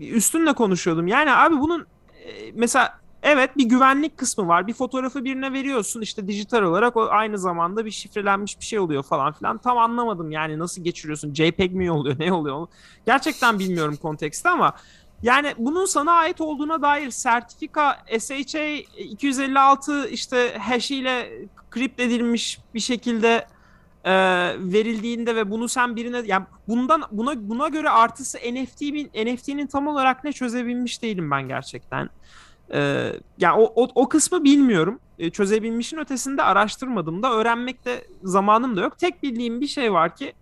Üstünle 0.00 0.52
konuşuyordum. 0.52 1.06
Yani 1.06 1.32
abi 1.32 1.60
bunun 1.60 1.86
e, 2.24 2.52
mesela 2.54 2.98
evet 3.26 3.56
bir 3.56 3.64
güvenlik 3.64 4.16
kısmı 4.16 4.48
var. 4.48 4.66
Bir 4.66 4.72
fotoğrafı 4.72 5.24
birine 5.24 5.52
veriyorsun 5.52 6.00
işte 6.00 6.28
dijital 6.28 6.62
olarak 6.62 6.96
o 6.96 7.08
aynı 7.10 7.38
zamanda 7.38 7.84
bir 7.84 7.90
şifrelenmiş 7.90 8.60
bir 8.60 8.64
şey 8.64 8.78
oluyor 8.78 9.02
falan 9.02 9.32
filan. 9.32 9.58
Tam 9.58 9.78
anlamadım 9.78 10.30
yani 10.30 10.58
nasıl 10.58 10.84
geçiriyorsun? 10.84 11.34
JPEG 11.34 11.72
mi 11.72 11.90
oluyor? 11.90 12.16
Ne 12.26 12.32
oluyor? 12.32 12.66
Gerçekten 13.06 13.58
bilmiyorum 13.58 13.96
konteksti 14.02 14.48
ama 14.48 14.72
yani 15.22 15.54
bunun 15.58 15.84
sana 15.84 16.12
ait 16.12 16.40
olduğuna 16.40 16.82
dair 16.82 17.10
sertifika 17.10 18.04
SHA 18.18 18.66
256 18.98 20.08
işte 20.08 20.58
hash 20.58 20.90
ile 20.90 21.32
kript 21.70 22.00
edilmiş 22.00 22.58
bir 22.74 22.80
şekilde 22.80 23.46
e, 24.04 24.12
verildiğinde 24.58 25.36
ve 25.36 25.50
bunu 25.50 25.68
sen 25.68 25.96
birine 25.96 26.22
yani 26.24 26.44
bundan 26.68 27.02
buna 27.10 27.48
buna 27.48 27.68
göre 27.68 27.90
artısı 27.90 28.38
NFT 28.38 28.82
NFT'nin 29.14 29.66
tam 29.66 29.86
olarak 29.86 30.24
ne 30.24 30.32
çözebilmiş 30.32 31.02
değilim 31.02 31.30
ben 31.30 31.48
gerçekten. 31.48 32.10
E, 32.74 33.12
yani 33.38 33.60
o, 33.60 33.72
o, 33.74 33.88
o 33.94 34.08
kısmı 34.08 34.44
bilmiyorum. 34.44 35.00
E, 35.18 35.30
çözebilmişin 35.30 35.98
ötesinde 35.98 36.42
araştırmadım 36.42 37.22
da 37.22 37.32
öğrenmek 37.32 37.84
de 37.84 38.06
zamanım 38.22 38.76
da 38.76 38.80
yok. 38.80 38.98
Tek 38.98 39.22
bildiğim 39.22 39.60
bir 39.60 39.66
şey 39.66 39.92
var 39.92 40.16
ki 40.16 40.32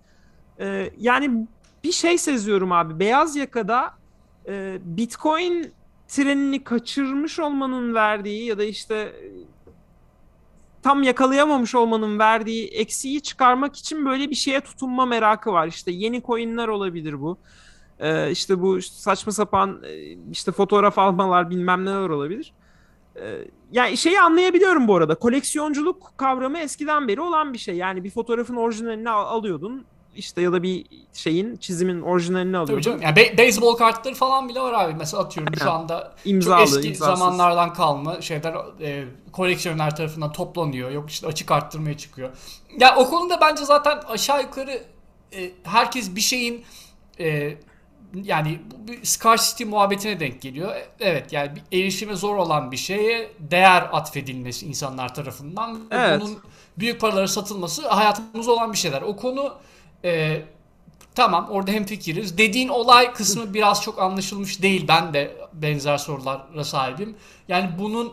e, 0.60 0.90
yani 0.98 1.46
bir 1.84 1.92
şey 1.92 2.18
seziyorum 2.18 2.72
abi. 2.72 2.98
Beyaz 2.98 3.36
yakada 3.36 3.94
e, 4.48 4.78
Bitcoin 4.84 5.72
trenini 6.08 6.64
kaçırmış 6.64 7.38
olmanın 7.38 7.94
verdiği 7.94 8.46
ya 8.46 8.58
da 8.58 8.64
işte 8.64 8.94
e, 8.94 9.28
tam 10.82 11.02
yakalayamamış 11.02 11.74
olmanın 11.74 12.18
verdiği 12.18 12.68
eksiği 12.68 13.20
çıkarmak 13.20 13.76
için 13.76 14.06
böyle 14.06 14.30
bir 14.30 14.34
şeye 14.34 14.60
tutunma 14.60 15.06
merakı 15.06 15.52
var. 15.52 15.66
İşte 15.66 15.90
yeni 15.92 16.22
coinler 16.22 16.68
olabilir 16.68 17.20
bu. 17.20 17.38
Ee, 18.00 18.30
işte 18.30 18.62
bu 18.62 18.82
saçma 18.82 19.32
sapan 19.32 19.82
e, 19.86 19.96
işte 20.30 20.52
fotoğraf 20.52 20.98
almalar 20.98 21.50
bilmem 21.50 21.84
neler 21.84 22.08
olabilir. 22.08 22.52
Ee, 23.16 23.38
yani 23.72 23.96
şeyi 23.96 24.20
anlayabiliyorum 24.20 24.88
bu 24.88 24.96
arada. 24.96 25.14
Koleksiyonculuk 25.14 26.12
kavramı 26.16 26.58
eskiden 26.58 27.08
beri 27.08 27.20
olan 27.20 27.52
bir 27.52 27.58
şey. 27.58 27.76
Yani 27.76 28.04
bir 28.04 28.10
fotoğrafın 28.10 28.56
orijinalini 28.56 29.10
al- 29.10 29.38
alıyordun. 29.38 29.84
işte 30.16 30.42
ya 30.42 30.52
da 30.52 30.62
bir 30.62 30.86
şeyin 31.12 31.56
çizimin 31.56 32.00
orijinalini 32.00 32.52
Tabii 32.52 32.58
alıyordun. 32.62 32.82
canım. 32.82 33.02
Yani 33.02 33.16
be- 33.16 33.38
beyzbol 33.38 33.76
kartları 33.76 34.14
falan 34.14 34.48
bile 34.48 34.60
var 34.60 34.72
abi. 34.84 34.94
Mesela 34.98 35.22
atıyorum 35.22 35.54
şu 35.58 35.64
Aynen. 35.70 35.74
anda 35.82 36.14
İmzalı, 36.24 36.66
çok 36.66 36.76
eski 36.76 36.88
imzasız. 36.88 37.18
zamanlardan 37.18 37.72
kalma 37.72 38.20
şeyler 38.20 38.54
e, 38.80 39.04
koleksiyonlar 39.32 39.96
tarafından 39.96 40.32
toplanıyor. 40.32 40.90
Yok 40.90 41.10
işte 41.10 41.26
açık 41.26 41.50
arttırmaya 41.50 41.96
çıkıyor. 41.96 42.30
Ya 42.80 42.96
o 42.96 43.10
konuda 43.10 43.40
bence 43.40 43.64
zaten 43.64 43.98
aşağı 44.08 44.42
yukarı 44.42 44.82
e, 45.32 45.50
herkes 45.62 46.16
bir 46.16 46.20
şeyin 46.20 46.64
e, 47.20 47.56
yani 48.22 48.60
bu 48.70 48.88
bir 48.92 49.04
scarcity 49.04 49.64
muhabbetine 49.64 50.20
denk 50.20 50.42
geliyor. 50.42 50.74
Evet 51.00 51.32
yani 51.32 51.50
bir 51.56 51.78
erişime 51.78 52.14
zor 52.14 52.36
olan 52.36 52.72
bir 52.72 52.76
şeye 52.76 53.30
değer 53.38 53.88
atfedilmesi 53.92 54.66
insanlar 54.66 55.14
tarafından. 55.14 55.74
ve 55.74 55.80
Evet. 55.90 56.20
Bunun 56.20 56.38
büyük 56.78 57.00
paralara 57.00 57.28
satılması 57.28 57.88
hayatımızda 57.88 58.52
olan 58.52 58.72
bir 58.72 58.78
şeyler. 58.78 59.02
O 59.02 59.16
konu 59.16 59.54
e, 60.04 60.42
Tamam 61.14 61.48
orada 61.50 61.70
hemfikiriz. 61.70 62.38
Dediğin 62.38 62.68
olay 62.68 63.12
kısmı 63.12 63.54
biraz 63.54 63.82
çok 63.82 63.98
anlaşılmış 63.98 64.62
değil. 64.62 64.84
Ben 64.88 65.14
de 65.14 65.36
benzer 65.52 65.98
sorulara 65.98 66.64
sahibim. 66.64 67.16
Yani 67.48 67.70
bunun 67.78 68.12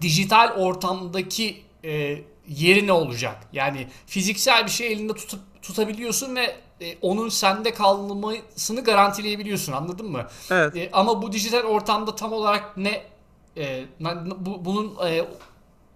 dijital 0.00 0.48
ortamdaki 0.56 1.62
e, 1.84 2.18
yeri 2.48 2.86
ne 2.86 2.92
olacak? 2.92 3.48
Yani 3.52 3.86
fiziksel 4.06 4.64
bir 4.64 4.70
şey 4.70 4.92
elinde 4.92 5.14
tutup 5.14 5.40
tutabiliyorsun 5.62 6.36
ve 6.36 6.56
e, 6.80 6.98
onun 7.02 7.28
sende 7.28 7.74
kalmasını 7.74 8.84
garantileyebiliyorsun. 8.84 9.72
Anladın 9.72 10.10
mı? 10.10 10.26
Evet. 10.50 10.76
E, 10.76 10.90
ama 10.92 11.22
bu 11.22 11.32
dijital 11.32 11.62
ortamda 11.62 12.16
tam 12.16 12.32
olarak 12.32 12.76
ne 12.76 13.02
e, 13.56 13.84
bu, 14.36 14.64
bunun 14.64 14.96
e, 15.08 15.24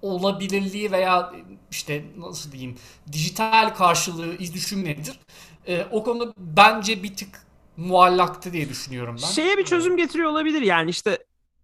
olabilirliği 0.02 0.92
veya 0.92 1.32
e, 1.34 1.38
işte 1.70 2.04
nasıl 2.18 2.52
diyeyim 2.52 2.76
dijital 3.12 3.74
karşılığı 3.74 4.36
iz 4.36 4.54
düşüm 4.54 4.84
nedir? 4.84 5.20
E, 5.68 5.86
o 5.90 6.04
konuda 6.04 6.32
bence 6.36 7.02
bir 7.02 7.16
tık 7.16 7.44
muallaktı 7.76 8.52
diye 8.52 8.68
düşünüyorum 8.68 9.16
ben. 9.22 9.26
Şeye 9.26 9.58
bir 9.58 9.64
çözüm 9.64 9.96
getiriyor 9.96 10.30
olabilir 10.30 10.62
yani 10.62 10.90
işte 10.90 11.18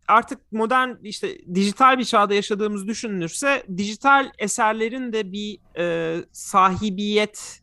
artık 0.08 0.52
modern 0.52 0.90
işte 1.02 1.38
dijital 1.54 1.98
bir 1.98 2.04
çağda 2.04 2.34
yaşadığımız 2.34 2.86
düşünülürse 2.86 3.66
dijital 3.76 4.32
eserlerin 4.38 5.12
de 5.12 5.32
bir 5.32 5.58
e, 5.78 6.16
sahibiyet 6.32 7.60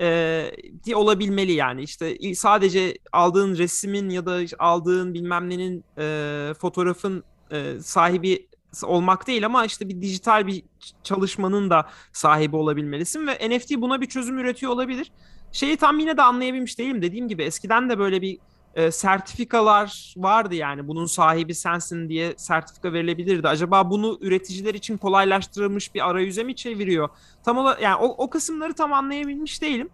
e, 0.00 0.50
olabilmeli 0.94 1.52
yani 1.52 1.82
işte 1.82 2.34
sadece 2.34 2.98
aldığın 3.12 3.56
resmin 3.56 4.10
ya 4.10 4.26
da 4.26 4.40
aldığın 4.58 5.14
bilmem 5.14 5.50
nenin 5.50 5.84
e, 5.98 6.54
fotoğrafın 6.54 7.24
e, 7.50 7.80
sahibi 7.80 8.46
olmak 8.82 9.26
değil 9.26 9.46
ama 9.46 9.64
işte 9.64 9.88
bir 9.88 10.02
dijital 10.02 10.46
bir 10.46 10.62
çalışmanın 11.02 11.70
da 11.70 11.88
sahibi 12.12 12.56
olabilmelisin 12.56 13.26
ve 13.26 13.50
NFT 13.50 13.70
buna 13.76 14.00
bir 14.00 14.06
çözüm 14.06 14.38
üretiyor 14.38 14.72
olabilir. 14.72 15.12
Şeyi 15.52 15.76
tam 15.76 15.98
yine 15.98 16.16
de 16.16 16.22
anlayabilmiş 16.22 16.78
değilim. 16.78 17.02
Dediğim 17.02 17.28
gibi 17.28 17.42
eskiden 17.42 17.90
de 17.90 17.98
böyle 17.98 18.22
bir 18.22 18.38
e, 18.74 18.90
sertifikalar 18.90 20.14
vardı 20.16 20.54
yani 20.54 20.88
bunun 20.88 21.06
sahibi 21.06 21.54
sensin 21.54 22.08
diye 22.08 22.34
sertifika 22.36 22.92
verilebilirdi. 22.92 23.48
Acaba 23.48 23.90
bunu 23.90 24.18
üreticiler 24.20 24.74
için 24.74 24.96
kolaylaştırılmış 24.96 25.94
bir 25.94 26.10
arayüze 26.10 26.44
mi 26.44 26.56
çeviriyor? 26.56 27.08
Tam 27.44 27.58
ola 27.58 27.78
yani 27.82 27.96
o, 27.96 28.06
o 28.06 28.30
kısımları 28.30 28.74
tam 28.74 28.92
anlayabilmiş 28.92 29.62
değilim. 29.62 29.88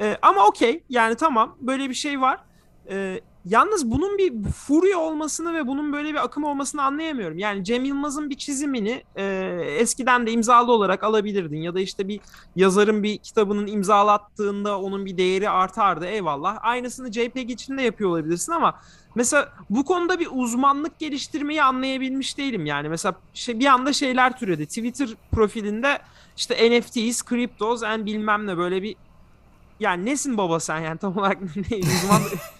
E, 0.00 0.16
ama 0.22 0.46
okey 0.46 0.82
yani 0.88 1.14
tamam 1.14 1.56
böyle 1.60 1.88
bir 1.88 1.94
şey 1.94 2.20
var. 2.20 2.40
E, 2.88 3.20
yalnız 3.44 3.90
bunun 3.90 4.18
bir 4.18 4.42
furya 4.42 4.98
olmasını 4.98 5.54
ve 5.54 5.66
bunun 5.66 5.92
böyle 5.92 6.08
bir 6.08 6.24
akım 6.24 6.44
olmasını 6.44 6.82
anlayamıyorum. 6.82 7.38
Yani 7.38 7.64
Cem 7.64 7.84
Yılmaz'ın 7.84 8.30
bir 8.30 8.34
çizimini 8.34 9.02
e, 9.16 9.24
eskiden 9.78 10.26
de 10.26 10.32
imzalı 10.32 10.72
olarak 10.72 11.04
alabilirdin 11.04 11.56
ya 11.56 11.74
da 11.74 11.80
işte 11.80 12.08
bir 12.08 12.20
yazarın 12.56 13.02
bir 13.02 13.18
kitabının 13.18 13.66
imzalattığında 13.66 14.80
onun 14.80 15.06
bir 15.06 15.16
değeri 15.16 15.50
artardı 15.50 16.06
eyvallah. 16.06 16.58
Aynısını 16.62 17.12
JPEG 17.12 17.50
için 17.50 17.78
de 17.78 17.82
yapıyor 17.82 18.10
olabilirsin 18.10 18.52
ama 18.52 18.80
mesela 19.14 19.52
bu 19.70 19.84
konuda 19.84 20.20
bir 20.20 20.28
uzmanlık 20.32 20.98
geliştirmeyi 20.98 21.62
anlayabilmiş 21.62 22.38
değilim. 22.38 22.66
Yani 22.66 22.88
mesela 22.88 23.14
şey, 23.34 23.60
bir 23.60 23.66
anda 23.66 23.92
şeyler 23.92 24.38
türedi. 24.38 24.66
Twitter 24.66 25.08
profilinde 25.32 25.98
işte 26.36 26.80
NFTs, 26.80 27.22
cryptos 27.28 27.82
and 27.82 28.06
bilmem 28.06 28.46
ne 28.46 28.56
böyle 28.56 28.82
bir 28.82 28.96
yani 29.80 30.06
nesin 30.06 30.36
baba 30.36 30.60
sen 30.60 30.78
yani 30.80 30.98
tam 30.98 31.16
olarak 31.18 31.38
ne 31.70 31.76
uzman 31.76 32.22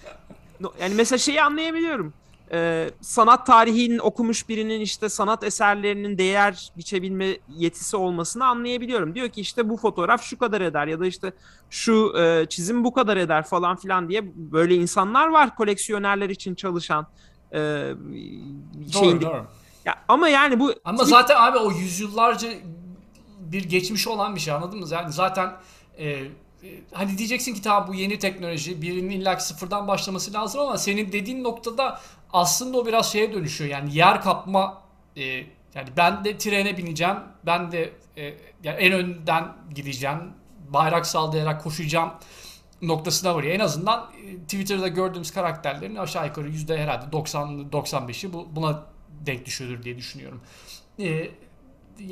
yani 0.81 0.95
mesela 0.95 1.19
şeyi 1.19 1.43
anlayabiliyorum. 1.43 2.14
e, 2.52 2.90
sanat 3.00 3.47
tarihinin 3.47 3.99
okumuş 3.99 4.49
birinin 4.49 4.81
işte 4.81 5.09
sanat 5.09 5.45
eserlerinin 5.45 6.19
değer 6.19 6.73
biçebilme 6.76 7.37
yetisi 7.49 7.97
olmasını 7.97 8.47
anlayabiliyorum. 8.47 9.14
Diyor 9.14 9.29
ki 9.29 9.40
işte 9.40 9.69
bu 9.69 9.76
fotoğraf 9.76 10.23
şu 10.23 10.38
kadar 10.38 10.61
eder 10.61 10.87
ya 10.87 11.00
da 11.00 11.07
işte 11.07 11.33
şu 11.71 12.14
e, 12.19 12.47
çizim 12.49 12.85
bu 12.85 12.93
kadar 12.93 13.17
eder 13.17 13.45
falan 13.45 13.76
filan 13.76 14.09
diye 14.09 14.23
böyle 14.35 14.75
insanlar 14.75 15.29
var 15.29 15.57
koleksiyonerler 15.57 16.31
için 16.31 16.55
çalışan. 16.55 17.07
E, 17.52 17.59
doğru 18.95 19.21
doğru. 19.21 19.47
Ya, 19.85 19.95
ama 20.09 20.29
yani 20.29 20.61
bu... 20.61 20.75
Ama 20.85 21.05
zaten 21.05 21.37
abi 21.38 21.59
o 21.59 21.73
yüzyıllarca 21.73 22.49
bir 23.40 23.64
geçmiş 23.64 24.09
olan 24.09 24.35
bir 24.35 24.40
şey 24.40 24.55
anladın 24.55 24.79
mı? 24.81 24.87
Yani 24.90 25.12
zaten 25.12 25.52
e, 25.99 26.23
hani 26.93 27.19
diyeceksin 27.19 27.55
ki 27.55 27.62
tamam 27.62 27.88
bu 27.88 27.95
yeni 27.95 28.19
teknoloji 28.19 28.83
birinin 28.83 29.11
illaki 29.11 29.45
sıfırdan 29.45 29.88
başlaması 29.88 30.33
lazım 30.33 30.61
ama 30.61 30.79
senin 30.79 31.12
dediğin 31.12 31.45
noktada 31.45 32.00
aslında 32.33 32.79
o 32.79 32.87
biraz 32.87 33.12
şeye 33.12 33.33
dönüşüyor. 33.33 33.71
Yani 33.71 33.95
yer 33.95 34.23
kapma 34.23 34.83
e, 35.17 35.23
yani 35.75 35.88
ben 35.97 36.25
de 36.25 36.38
trene 36.38 36.76
bineceğim. 36.76 37.17
Ben 37.47 37.73
de 37.73 37.93
e, 38.17 38.25
yani 38.64 38.76
en 38.76 38.93
önden 38.93 39.52
gideceğim. 39.75 40.19
Bayrak 40.69 41.07
sallayarak 41.07 41.62
koşacağım 41.62 42.11
noktasına 42.83 43.35
varıyor. 43.35 43.55
En 43.55 43.61
azından 43.61 44.11
e, 44.26 44.38
Twitter'da 44.38 44.88
gördüğümüz 44.88 45.31
karakterlerin 45.31 45.97
aşağı 45.97 46.26
yukarı 46.26 46.49
yüzde 46.49 46.79
herhalde 46.79 47.12
90 47.12 47.49
95'i 47.73 48.33
bu, 48.33 48.49
buna 48.52 48.83
denk 49.26 49.47
düşüyordur 49.47 49.83
diye 49.83 49.97
düşünüyorum. 49.97 50.40
E, 50.99 51.31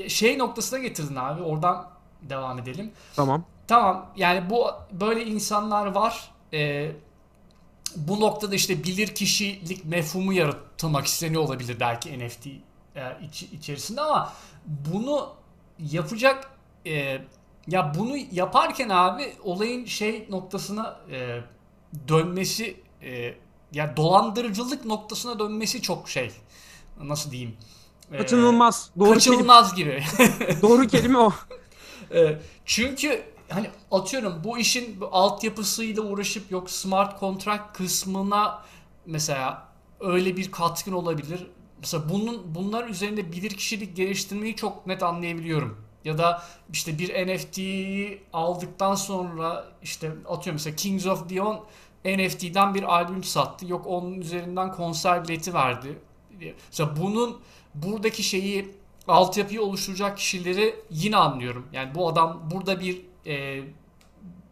şey 0.08 0.38
noktasına 0.38 0.78
getirdin 0.78 1.16
abi. 1.16 1.42
Oradan 1.42 1.90
devam 2.22 2.58
edelim. 2.58 2.92
Tamam. 3.16 3.44
Tamam. 3.68 4.10
Yani 4.16 4.50
bu 4.50 4.66
böyle 4.92 5.24
insanlar 5.24 5.86
var. 5.86 6.30
E, 6.52 6.90
bu 7.96 8.20
noktada 8.20 8.54
işte 8.54 8.84
bilir 8.84 9.14
kişilik 9.14 9.84
mefhumu 9.84 10.32
yaratılmak 10.32 11.06
isteniyor 11.06 11.42
olabilir 11.42 11.76
belki 11.80 12.18
NFT 12.18 12.46
e, 12.46 12.60
iç, 13.22 13.42
içerisinde 13.42 14.00
ama 14.00 14.32
bunu 14.66 15.30
yapacak 15.78 16.50
e, 16.86 17.18
ya 17.66 17.92
bunu 17.98 18.16
yaparken 18.32 18.88
abi 18.88 19.32
olayın 19.44 19.84
şey 19.84 20.26
noktasına 20.30 21.00
e, 21.10 21.40
dönmesi 22.08 22.76
e, 23.02 23.34
ya 23.72 23.96
dolandırıcılık 23.96 24.84
noktasına 24.84 25.38
dönmesi 25.38 25.82
çok 25.82 26.08
şey 26.08 26.30
nasıl 27.02 27.30
diyeyim 27.30 27.56
e, 28.12 28.18
kaçınılmaz 28.18 28.90
doğru 28.98 29.14
kaçınılmaz 29.14 29.74
kelime. 29.74 29.94
gibi 29.94 30.62
doğru 30.62 30.86
kelime 30.86 31.18
o 31.18 31.32
e, 32.14 32.38
çünkü 32.64 33.24
hani 33.48 33.70
atıyorum 33.90 34.40
bu 34.44 34.58
işin 34.58 35.00
altyapısıyla 35.12 36.02
uğraşıp 36.02 36.50
yok 36.50 36.70
smart 36.70 37.20
contract 37.20 37.76
kısmına 37.76 38.62
mesela 39.06 39.68
öyle 40.00 40.36
bir 40.36 40.50
katkın 40.50 40.92
olabilir. 40.92 41.46
Mesela 41.80 42.08
bunun 42.08 42.54
bunlar 42.54 42.88
üzerinde 42.88 43.32
bilir 43.32 43.50
kişilik 43.50 43.96
geliştirmeyi 43.96 44.56
çok 44.56 44.86
net 44.86 45.02
anlayabiliyorum. 45.02 45.84
Ya 46.04 46.18
da 46.18 46.42
işte 46.72 46.98
bir 46.98 47.26
NFT'yi 47.26 48.22
aldıktan 48.32 48.94
sonra 48.94 49.64
işte 49.82 50.12
atıyorum 50.28 50.54
mesela 50.54 50.76
Kings 50.76 51.06
of 51.06 51.32
Leon 51.32 51.64
NFT'den 52.04 52.74
bir 52.74 52.82
albüm 52.82 53.24
sattı. 53.24 53.66
Yok 53.66 53.86
onun 53.86 54.20
üzerinden 54.20 54.72
konser 54.72 55.24
bileti 55.24 55.54
verdi. 55.54 55.98
Mesela 56.68 56.96
bunun 57.02 57.38
buradaki 57.74 58.22
şeyi 58.22 58.74
altyapıyı 59.08 59.62
oluşturacak 59.62 60.18
kişileri 60.18 60.74
yine 60.90 61.16
anlıyorum. 61.16 61.66
Yani 61.72 61.94
bu 61.94 62.08
adam 62.08 62.42
burada 62.50 62.80
bir 62.80 63.07
e, 63.28 63.60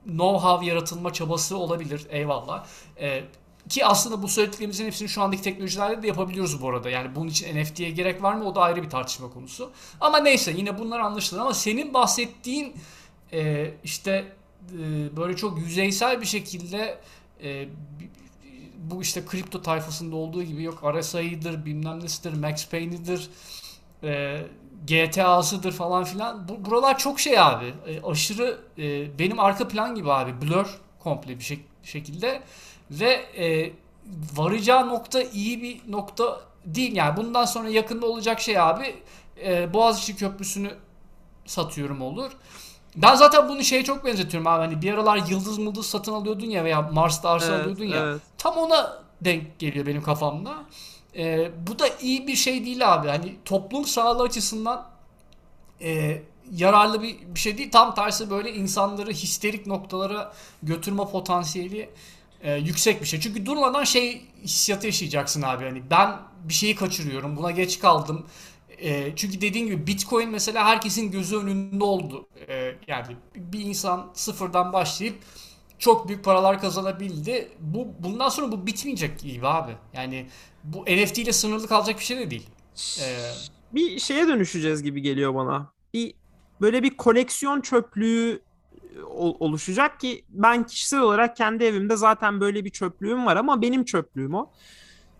know-how 0.06 0.64
yaratılma 0.64 1.12
çabası 1.12 1.56
olabilir. 1.56 2.06
Eyvallah. 2.10 2.66
E, 3.00 3.24
ki 3.68 3.86
aslında 3.86 4.22
bu 4.22 4.28
söylediklerimizin 4.28 4.86
hepsini 4.86 5.08
şu 5.08 5.22
andaki 5.22 5.42
teknolojilerle 5.42 6.02
de 6.02 6.06
yapabiliyoruz 6.06 6.62
bu 6.62 6.68
arada. 6.68 6.90
Yani 6.90 7.14
bunun 7.14 7.28
için 7.28 7.62
NFT'ye 7.62 7.90
gerek 7.90 8.22
var 8.22 8.34
mı 8.34 8.44
o 8.44 8.54
da 8.54 8.60
ayrı 8.60 8.82
bir 8.82 8.90
tartışma 8.90 9.30
konusu. 9.30 9.72
Ama 10.00 10.18
neyse 10.18 10.54
yine 10.56 10.78
bunlar 10.78 11.00
anlaşılır. 11.00 11.40
Ama 11.40 11.54
senin 11.54 11.94
bahsettiğin 11.94 12.76
e, 13.32 13.70
işte 13.84 14.32
e, 14.72 15.16
böyle 15.16 15.36
çok 15.36 15.58
yüzeysel 15.58 16.20
bir 16.20 16.26
şekilde 16.26 16.98
e, 17.42 17.68
bu 18.78 19.02
işte 19.02 19.24
kripto 19.26 19.62
tayfasında 19.62 20.16
olduğu 20.16 20.42
gibi 20.42 20.62
yok 20.62 20.94
RSI'dir 20.98 21.64
bilmem 21.64 22.00
nesidir 22.00 22.32
Max 22.32 22.68
Payne'idir 22.68 23.30
e, 24.02 24.42
GTA'sıdır 24.84 25.72
falan 25.72 26.04
filan. 26.04 26.48
Bu, 26.48 26.64
buralar 26.64 26.98
çok 26.98 27.20
şey 27.20 27.40
abi. 27.40 27.74
E, 27.86 28.02
aşırı 28.02 28.60
e, 28.78 29.18
benim 29.18 29.40
arka 29.40 29.68
plan 29.68 29.94
gibi 29.94 30.12
abi. 30.12 30.42
Blur 30.42 30.80
komple 30.98 31.38
bir 31.38 31.44
şek- 31.44 31.66
şekilde 31.82 32.42
ve 32.90 33.10
e, 33.38 33.72
varacağı 34.34 34.88
nokta 34.88 35.22
iyi 35.22 35.62
bir 35.62 35.92
nokta 35.92 36.40
değil. 36.64 36.96
Yani 36.96 37.16
bundan 37.16 37.44
sonra 37.44 37.68
yakında 37.68 38.06
olacak 38.06 38.40
şey 38.40 38.60
abi 38.60 38.94
e, 39.44 39.74
Boğaziçi 39.74 40.16
Köprüsü'nü 40.16 40.74
satıyorum 41.46 42.02
olur. 42.02 42.32
Ben 42.96 43.14
zaten 43.14 43.48
bunu 43.48 43.64
şeye 43.64 43.84
çok 43.84 44.04
benzetiyorum 44.04 44.46
abi. 44.46 44.64
Hani 44.64 44.82
bir 44.82 44.92
aralar 44.92 45.16
yıldız 45.16 45.58
mıldız 45.58 45.86
satın 45.86 46.12
alıyordun 46.12 46.46
ya 46.46 46.64
veya 46.64 46.82
Mars'ta 46.82 47.30
arsa 47.30 47.54
evet, 47.54 47.60
alıyordun 47.60 47.84
ya. 47.84 48.02
Evet. 48.02 48.20
Tam 48.38 48.56
ona 48.56 49.02
denk 49.20 49.58
geliyor 49.58 49.86
benim 49.86 50.02
kafamda. 50.02 50.54
E, 51.16 51.50
bu 51.66 51.78
da 51.78 51.88
iyi 52.00 52.26
bir 52.26 52.36
şey 52.36 52.64
değil 52.64 52.94
abi. 52.94 53.08
Hani 53.08 53.36
toplum 53.44 53.84
sağlığı 53.84 54.22
açısından 54.22 54.86
e, 55.82 56.22
yararlı 56.52 57.02
bir, 57.02 57.16
bir 57.34 57.40
şey 57.40 57.58
değil. 57.58 57.70
Tam 57.70 57.94
tersi 57.94 58.30
böyle 58.30 58.54
insanları 58.54 59.10
histerik 59.12 59.66
noktalara 59.66 60.32
götürme 60.62 61.04
potansiyeli 61.06 61.90
e, 62.42 62.54
yüksek 62.54 63.00
bir 63.00 63.06
şey. 63.06 63.20
Çünkü 63.20 63.46
durmadan 63.46 63.84
şey 63.84 64.22
hissiyatı 64.42 64.86
yaşayacaksın 64.86 65.42
abi. 65.42 65.64
Hani 65.64 65.82
ben 65.90 66.16
bir 66.44 66.54
şeyi 66.54 66.76
kaçırıyorum. 66.76 67.36
Buna 67.36 67.50
geç 67.50 67.78
kaldım. 67.78 68.26
E, 68.78 69.16
çünkü 69.16 69.40
dediğin 69.40 69.66
gibi 69.66 69.86
Bitcoin 69.86 70.30
mesela 70.30 70.64
herkesin 70.66 71.10
gözü 71.10 71.36
önünde 71.36 71.84
oldu. 71.84 72.28
E, 72.48 72.74
yani 72.88 73.16
bir 73.36 73.60
insan 73.60 74.10
sıfırdan 74.14 74.72
başlayıp 74.72 75.16
çok 75.78 76.08
büyük 76.08 76.24
paralar 76.24 76.60
kazanabildi. 76.60 77.48
Bu 77.60 77.88
bundan 77.98 78.28
sonra 78.28 78.52
bu 78.52 78.66
bitmeyecek 78.66 79.18
gibi 79.18 79.46
abi. 79.46 79.72
Yani 79.94 80.26
bu 80.64 80.82
NFT 80.82 81.18
ile 81.18 81.32
sınırlı 81.32 81.68
kalacak 81.68 81.98
bir 81.98 82.04
şey 82.04 82.18
de 82.18 82.30
değil. 82.30 82.48
Ee... 83.00 83.30
Bir 83.72 83.98
şeye 83.98 84.28
dönüşeceğiz 84.28 84.82
gibi 84.82 85.02
geliyor 85.02 85.34
bana. 85.34 85.72
Bir 85.94 86.14
böyle 86.60 86.82
bir 86.82 86.96
koleksiyon 86.96 87.60
çöplüğü 87.60 88.42
e, 88.96 89.02
oluşacak 89.14 90.00
ki 90.00 90.24
ben 90.28 90.66
kişisel 90.66 91.00
olarak 91.00 91.36
kendi 91.36 91.64
evimde 91.64 91.96
zaten 91.96 92.40
böyle 92.40 92.64
bir 92.64 92.70
çöplüğüm 92.70 93.26
var 93.26 93.36
ama 93.36 93.62
benim 93.62 93.84
çöplüğüm 93.84 94.34
o. 94.34 94.50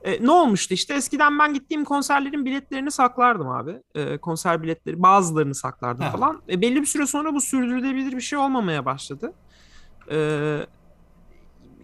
E, 0.03 0.25
ne 0.27 0.31
olmuştu 0.31 0.75
işte 0.75 0.95
eskiden 0.95 1.39
ben 1.39 1.55
gittiğim 1.55 1.85
konserlerin 1.85 2.45
biletlerini 2.45 2.91
saklardım 2.91 3.49
abi. 3.49 3.83
E, 3.95 4.19
konser 4.19 4.63
biletleri 4.63 5.03
bazılarını 5.03 5.55
saklardım 5.55 6.05
ha. 6.05 6.11
falan. 6.11 6.43
E, 6.49 6.61
belli 6.61 6.81
bir 6.81 6.87
süre 6.87 7.07
sonra 7.07 7.35
bu 7.35 7.41
sürdürülebilir 7.41 8.13
bir 8.13 8.21
şey 8.21 8.39
olmamaya 8.39 8.85
başladı. 8.85 9.33
E, 10.11 10.19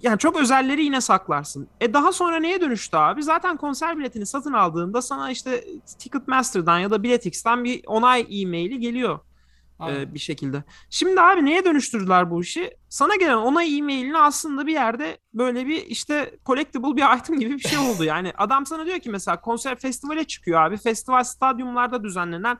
yani 0.02 0.18
çok 0.18 0.37
özelleri 0.40 0.85
yine 0.85 1.00
saklarsın. 1.00 1.68
E 1.80 1.92
daha 1.94 2.12
sonra 2.12 2.37
neye 2.37 2.61
dönüştü 2.61 2.96
abi? 2.96 3.22
Zaten 3.22 3.56
konser 3.56 3.98
biletini 3.98 4.26
satın 4.26 4.52
aldığında 4.52 5.02
sana 5.02 5.30
işte 5.30 5.64
Ticketmaster'dan 5.98 6.78
ya 6.78 6.90
da 6.90 7.02
Biletix'ten 7.02 7.64
bir 7.64 7.82
onay 7.87 8.26
e-maili 8.30 8.80
geliyor 8.80 9.18
e, 9.88 10.14
bir 10.14 10.18
şekilde. 10.18 10.64
Şimdi 10.90 11.20
abi 11.20 11.44
neye 11.44 11.64
dönüştürdüler 11.64 12.30
bu 12.30 12.40
işi? 12.42 12.76
Sana 12.88 13.16
gelen 13.16 13.37
onay 13.37 13.78
e-mailini 13.78 14.18
aslında 14.18 14.66
bir 14.66 14.72
yerde 14.72 15.18
böyle 15.35 15.66
bir 15.66 15.87
işte 15.87 16.38
collectible 16.46 16.96
bir 16.96 17.16
item 17.18 17.38
gibi 17.38 17.54
bir 17.54 17.68
şey 17.68 17.78
oldu. 17.78 18.04
Yani 18.04 18.32
adam 18.38 18.66
sana 18.66 18.87
diyor 18.87 18.98
ki 18.98 19.11
mesela 19.11 19.40
konser 19.40 19.78
festivale 19.78 20.24
çıkıyor 20.24 20.61
abi. 20.61 20.76
Festival 20.76 21.24
stadyumlarda 21.24 22.04
düzenlenen 22.04 22.58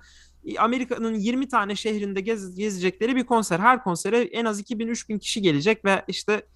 Amerika'nın 0.59 1.14
20 1.14 1.48
tane 1.48 1.76
şehrinde 1.76 2.20
gez, 2.20 2.57
gezecekleri 2.57 3.16
bir 3.16 3.26
konser. 3.26 3.59
Her 3.59 3.83
konsere 3.85 4.18
en 4.18 4.44
az 4.44 4.61
2000-3000 4.61 5.18
kişi 5.18 5.42
gelecek 5.42 5.85
ve 5.85 6.05
işte 6.09 6.46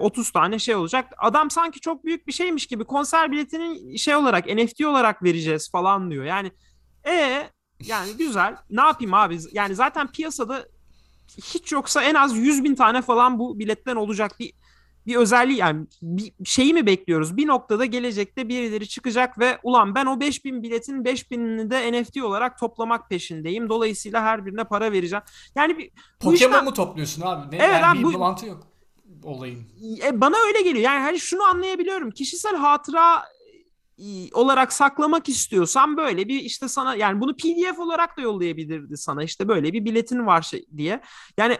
30 0.00 0.28
e, 0.28 0.32
tane 0.32 0.58
şey 0.58 0.74
olacak. 0.74 1.12
Adam 1.18 1.50
sanki 1.50 1.80
çok 1.80 2.04
büyük 2.04 2.26
bir 2.26 2.32
şeymiş 2.32 2.66
gibi 2.66 2.84
konser 2.84 3.32
biletinin 3.32 3.96
şey 3.96 4.16
olarak 4.16 4.46
NFT 4.46 4.84
olarak 4.84 5.22
vereceğiz 5.22 5.70
falan 5.70 6.10
diyor. 6.10 6.24
Yani 6.24 6.52
e 7.06 7.48
yani 7.86 8.16
güzel. 8.18 8.56
Ne 8.70 8.80
yapayım 8.80 9.14
abi? 9.14 9.38
Yani 9.52 9.74
zaten 9.74 10.12
piyasada 10.12 10.68
hiç 11.38 11.72
yoksa 11.72 12.02
en 12.02 12.14
az 12.14 12.36
100 12.36 12.64
bin 12.64 12.74
tane 12.74 13.02
falan 13.02 13.38
bu 13.38 13.58
biletten 13.58 13.96
olacak 13.96 14.32
bir 14.40 14.52
bir 15.06 15.16
özelliği 15.16 15.58
yani 15.58 15.86
bir 16.02 16.32
şeyi 16.44 16.74
mi 16.74 16.86
bekliyoruz? 16.86 17.36
Bir 17.36 17.46
noktada 17.46 17.84
gelecekte 17.84 18.48
birileri 18.48 18.88
çıkacak 18.88 19.38
ve 19.38 19.58
ulan 19.62 19.94
ben 19.94 20.06
o 20.06 20.20
5000 20.20 20.62
biletin 20.62 21.04
5000'ini 21.04 21.70
de 21.70 22.02
NFT 22.02 22.22
olarak 22.22 22.58
toplamak 22.58 23.10
peşindeyim. 23.10 23.68
Dolayısıyla 23.68 24.22
her 24.22 24.46
birine 24.46 24.64
para 24.64 24.92
vereceğim. 24.92 25.24
Yani 25.54 25.78
bir 25.78 25.90
Pokemon 26.20 26.34
işten... 26.34 26.64
mu 26.64 26.72
topluyorsun 26.72 27.22
abi? 27.22 27.56
Ne, 27.56 27.60
evet 27.64 27.82
yani 27.82 27.86
abi, 27.86 27.98
bir 27.98 28.14
bu... 28.14 28.18
mantığı 28.18 28.46
yok 28.46 28.72
olayın. 29.24 29.64
E, 30.04 30.20
bana 30.20 30.36
öyle 30.46 30.62
geliyor. 30.62 30.84
Yani 30.84 31.00
hani 31.00 31.20
şunu 31.20 31.42
anlayabiliyorum. 31.42 32.10
Kişisel 32.10 32.56
hatıra 32.56 33.24
e, 33.98 34.04
olarak 34.32 34.72
saklamak 34.72 35.28
istiyorsan 35.28 35.96
böyle 35.96 36.28
bir 36.28 36.40
işte 36.40 36.68
sana 36.68 36.94
yani 36.94 37.20
bunu 37.20 37.36
PDF 37.36 37.78
olarak 37.78 38.16
da 38.16 38.20
yollayabilirdi 38.20 38.96
sana 38.96 39.22
işte 39.22 39.48
böyle 39.48 39.72
bir 39.72 39.84
biletin 39.84 40.26
var 40.26 40.42
şey 40.42 40.64
diye. 40.76 41.00
Yani 41.38 41.58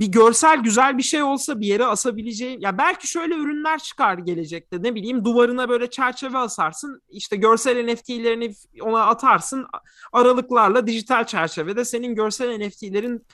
bir 0.00 0.06
görsel 0.06 0.58
güzel 0.58 0.98
bir 0.98 1.02
şey 1.02 1.22
olsa 1.22 1.60
bir 1.60 1.66
yere 1.66 1.84
asabileceğin 1.84 2.60
ya 2.60 2.78
belki 2.78 3.08
şöyle 3.08 3.34
ürünler 3.34 3.78
çıkar 3.78 4.18
gelecekte 4.18 4.82
ne 4.82 4.94
bileyim 4.94 5.24
duvarına 5.24 5.68
böyle 5.68 5.90
çerçeve 5.90 6.38
asarsın 6.38 7.02
işte 7.10 7.36
görsel 7.36 7.92
NFT'lerini 7.92 8.54
ona 8.82 9.06
atarsın 9.06 9.66
aralıklarla 10.12 10.86
dijital 10.86 11.26
çerçevede 11.26 11.84
senin 11.84 12.14
görsel 12.14 12.66
NFT'lerin 12.66 13.26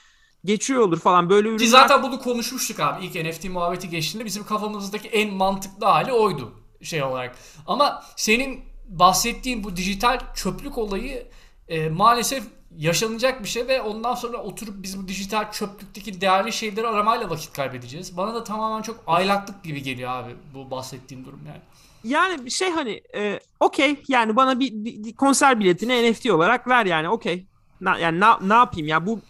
geçiyor 0.44 0.80
olur 0.80 1.00
falan 1.00 1.30
böyle 1.30 1.48
ürünler. 1.48 1.64
Ki 1.64 1.68
zaten 1.68 2.02
bunu 2.02 2.18
konuşmuştuk 2.18 2.80
abi 2.80 3.04
ilk 3.04 3.26
NFT 3.26 3.44
muhabbeti 3.44 3.88
geçtiğinde 3.88 4.24
bizim 4.24 4.44
kafamızdaki 4.44 5.08
en 5.08 5.34
mantıklı 5.34 5.86
hali 5.86 6.12
oydu 6.12 6.52
şey 6.82 7.02
olarak. 7.02 7.36
Ama 7.66 8.02
senin 8.16 8.64
bahsettiğin 8.88 9.64
bu 9.64 9.76
dijital 9.76 10.20
çöplük 10.34 10.78
olayı 10.78 11.26
e, 11.68 11.88
maalesef 11.88 12.44
yaşanacak 12.78 13.42
bir 13.42 13.48
şey 13.48 13.68
ve 13.68 13.82
ondan 13.82 14.14
sonra 14.14 14.36
oturup 14.36 14.82
biz 14.82 15.02
bu 15.02 15.08
dijital 15.08 15.52
çöplükteki 15.52 16.20
değerli 16.20 16.52
şeyleri 16.52 16.86
aramayla 16.88 17.30
vakit 17.30 17.52
kaybedeceğiz. 17.52 18.16
Bana 18.16 18.34
da 18.34 18.44
tamamen 18.44 18.82
çok 18.82 19.02
aylaklık 19.06 19.64
gibi 19.64 19.82
geliyor 19.82 20.10
abi 20.10 20.36
bu 20.54 20.70
bahsettiğin 20.70 21.24
durum 21.24 21.40
yani. 21.46 21.60
Yani 22.04 22.50
şey 22.50 22.70
hani 22.70 23.02
e, 23.14 23.40
okey 23.60 23.96
yani 24.08 24.36
bana 24.36 24.60
bir, 24.60 24.70
bir- 24.72 25.12
konser 25.16 25.60
biletini 25.60 26.10
NFT 26.12 26.30
olarak 26.30 26.68
ver 26.68 26.86
yani 26.86 27.08
okey. 27.08 27.46
Na- 27.80 27.98
yani 27.98 28.20
na- 28.20 28.38
ne 28.42 28.54
yapayım 28.54 28.88
ya 28.88 29.06
bu 29.06 29.20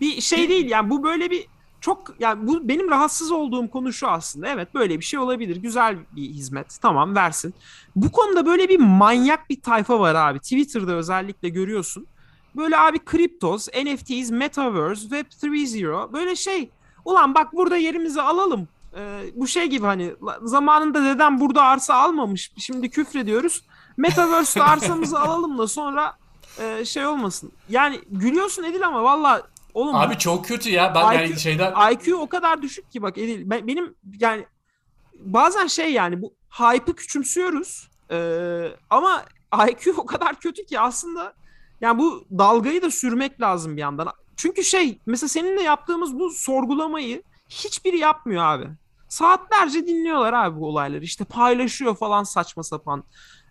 bir 0.00 0.20
şey 0.20 0.48
değil 0.48 0.70
yani 0.70 0.90
bu 0.90 1.02
böyle 1.04 1.30
bir 1.30 1.46
çok 1.80 2.14
yani 2.20 2.46
bu 2.46 2.68
benim 2.68 2.90
rahatsız 2.90 3.30
olduğum 3.32 3.70
konu 3.70 3.92
şu 3.92 4.08
aslında. 4.08 4.48
Evet 4.48 4.74
böyle 4.74 4.98
bir 5.00 5.04
şey 5.04 5.20
olabilir. 5.20 5.56
Güzel 5.56 5.96
bir 6.16 6.22
hizmet. 6.22 6.78
Tamam 6.82 7.16
versin. 7.16 7.54
Bu 7.96 8.12
konuda 8.12 8.46
böyle 8.46 8.68
bir 8.68 8.78
manyak 8.78 9.50
bir 9.50 9.60
tayfa 9.60 10.00
var 10.00 10.14
abi. 10.14 10.38
Twitter'da 10.38 10.92
özellikle 10.92 11.48
görüyorsun. 11.48 12.06
Böyle 12.56 12.78
abi 12.78 12.98
kriptos, 12.98 13.68
NFTs, 13.68 14.30
Metaverse, 14.30 15.00
Web 15.00 15.26
3.0 15.26 16.12
böyle 16.12 16.36
şey. 16.36 16.70
Ulan 17.04 17.34
bak 17.34 17.52
burada 17.52 17.76
yerimizi 17.76 18.22
alalım. 18.22 18.68
Ee, 18.96 19.22
bu 19.34 19.46
şey 19.46 19.66
gibi 19.66 19.86
hani 19.86 20.14
zamanında 20.42 21.04
dedem 21.04 21.40
burada 21.40 21.62
arsa 21.62 21.94
almamış. 21.94 22.52
Şimdi 22.58 22.90
küfrediyoruz. 22.90 23.64
Metaverse'de 23.96 24.64
arsamızı 24.64 25.20
alalım 25.20 25.58
da 25.58 25.68
sonra 25.68 26.16
e, 26.58 26.84
şey 26.84 27.06
olmasın. 27.06 27.52
Yani 27.68 28.00
gülüyorsun 28.10 28.62
Edil 28.62 28.86
ama 28.86 29.04
valla 29.04 29.42
oğlum 29.74 29.94
Abi 29.94 30.18
çok 30.18 30.44
kötü 30.44 30.70
ya. 30.70 30.94
Ben 30.94 31.12
IQ 31.12 31.14
yani 31.14 31.40
şeyden 31.40 31.92
IQ 31.92 32.16
o 32.16 32.28
kadar 32.28 32.62
düşük 32.62 32.90
ki 32.90 33.02
bak 33.02 33.18
Edil. 33.18 33.50
Ben, 33.50 33.66
benim 33.66 33.94
yani 34.20 34.46
bazen 35.14 35.66
şey 35.66 35.92
yani 35.92 36.22
bu 36.22 36.34
hype'ı 36.50 36.96
küçümsüyoruz. 36.96 37.90
Ee, 38.10 38.68
ama 38.90 39.24
IQ 39.70 39.94
o 39.96 40.06
kadar 40.06 40.40
kötü 40.40 40.66
ki 40.66 40.80
aslında 40.80 41.34
yani 41.80 41.98
bu 41.98 42.24
dalgayı 42.38 42.82
da 42.82 42.90
sürmek 42.90 43.40
lazım 43.40 43.76
bir 43.76 43.80
yandan. 43.80 44.08
Çünkü 44.36 44.64
şey 44.64 44.98
mesela 45.06 45.28
seninle 45.28 45.62
yaptığımız 45.62 46.18
bu 46.18 46.30
sorgulamayı 46.30 47.22
hiçbiri 47.48 47.98
yapmıyor 47.98 48.44
abi. 48.44 48.66
Saatlerce 49.08 49.86
dinliyorlar 49.86 50.32
abi 50.32 50.60
bu 50.60 50.66
olayları. 50.66 51.04
İşte 51.04 51.24
paylaşıyor 51.24 51.96
falan 51.96 52.22
saçma 52.22 52.62
sapan 52.62 53.04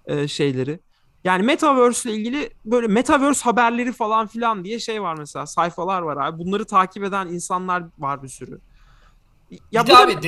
e, 0.05 0.27
şeyleri. 0.27 0.79
Yani 1.23 1.43
Metaverse 1.43 2.09
ile 2.11 2.17
ilgili 2.17 2.49
böyle 2.65 2.87
Metaverse 2.87 3.43
haberleri 3.43 3.91
falan 3.93 4.27
filan 4.27 4.63
diye 4.65 4.79
şey 4.79 5.01
var 5.01 5.15
mesela 5.17 5.45
sayfalar 5.45 6.01
var 6.01 6.17
abi. 6.27 6.39
Bunları 6.45 6.65
takip 6.65 7.03
eden 7.03 7.27
insanlar 7.27 7.83
var 7.99 8.23
bir 8.23 8.27
sürü. 8.27 8.59
Ya 9.71 9.83
bir 9.83 9.87
de 9.87 9.91
da- 9.93 9.99
abi 9.99 10.13
de, 10.13 10.21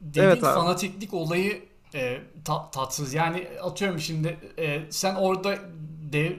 dediğin 0.00 0.26
Evet 0.26 0.44
abi. 0.44 0.54
fanatiklik 0.54 1.14
olayı 1.14 1.62
e, 1.94 2.22
ta- 2.44 2.70
tatsız. 2.70 3.14
Yani 3.14 3.48
atıyorum 3.62 3.98
şimdi 4.00 4.38
e, 4.58 4.82
sen 4.90 5.14
orada 5.14 5.58
dev, 6.12 6.32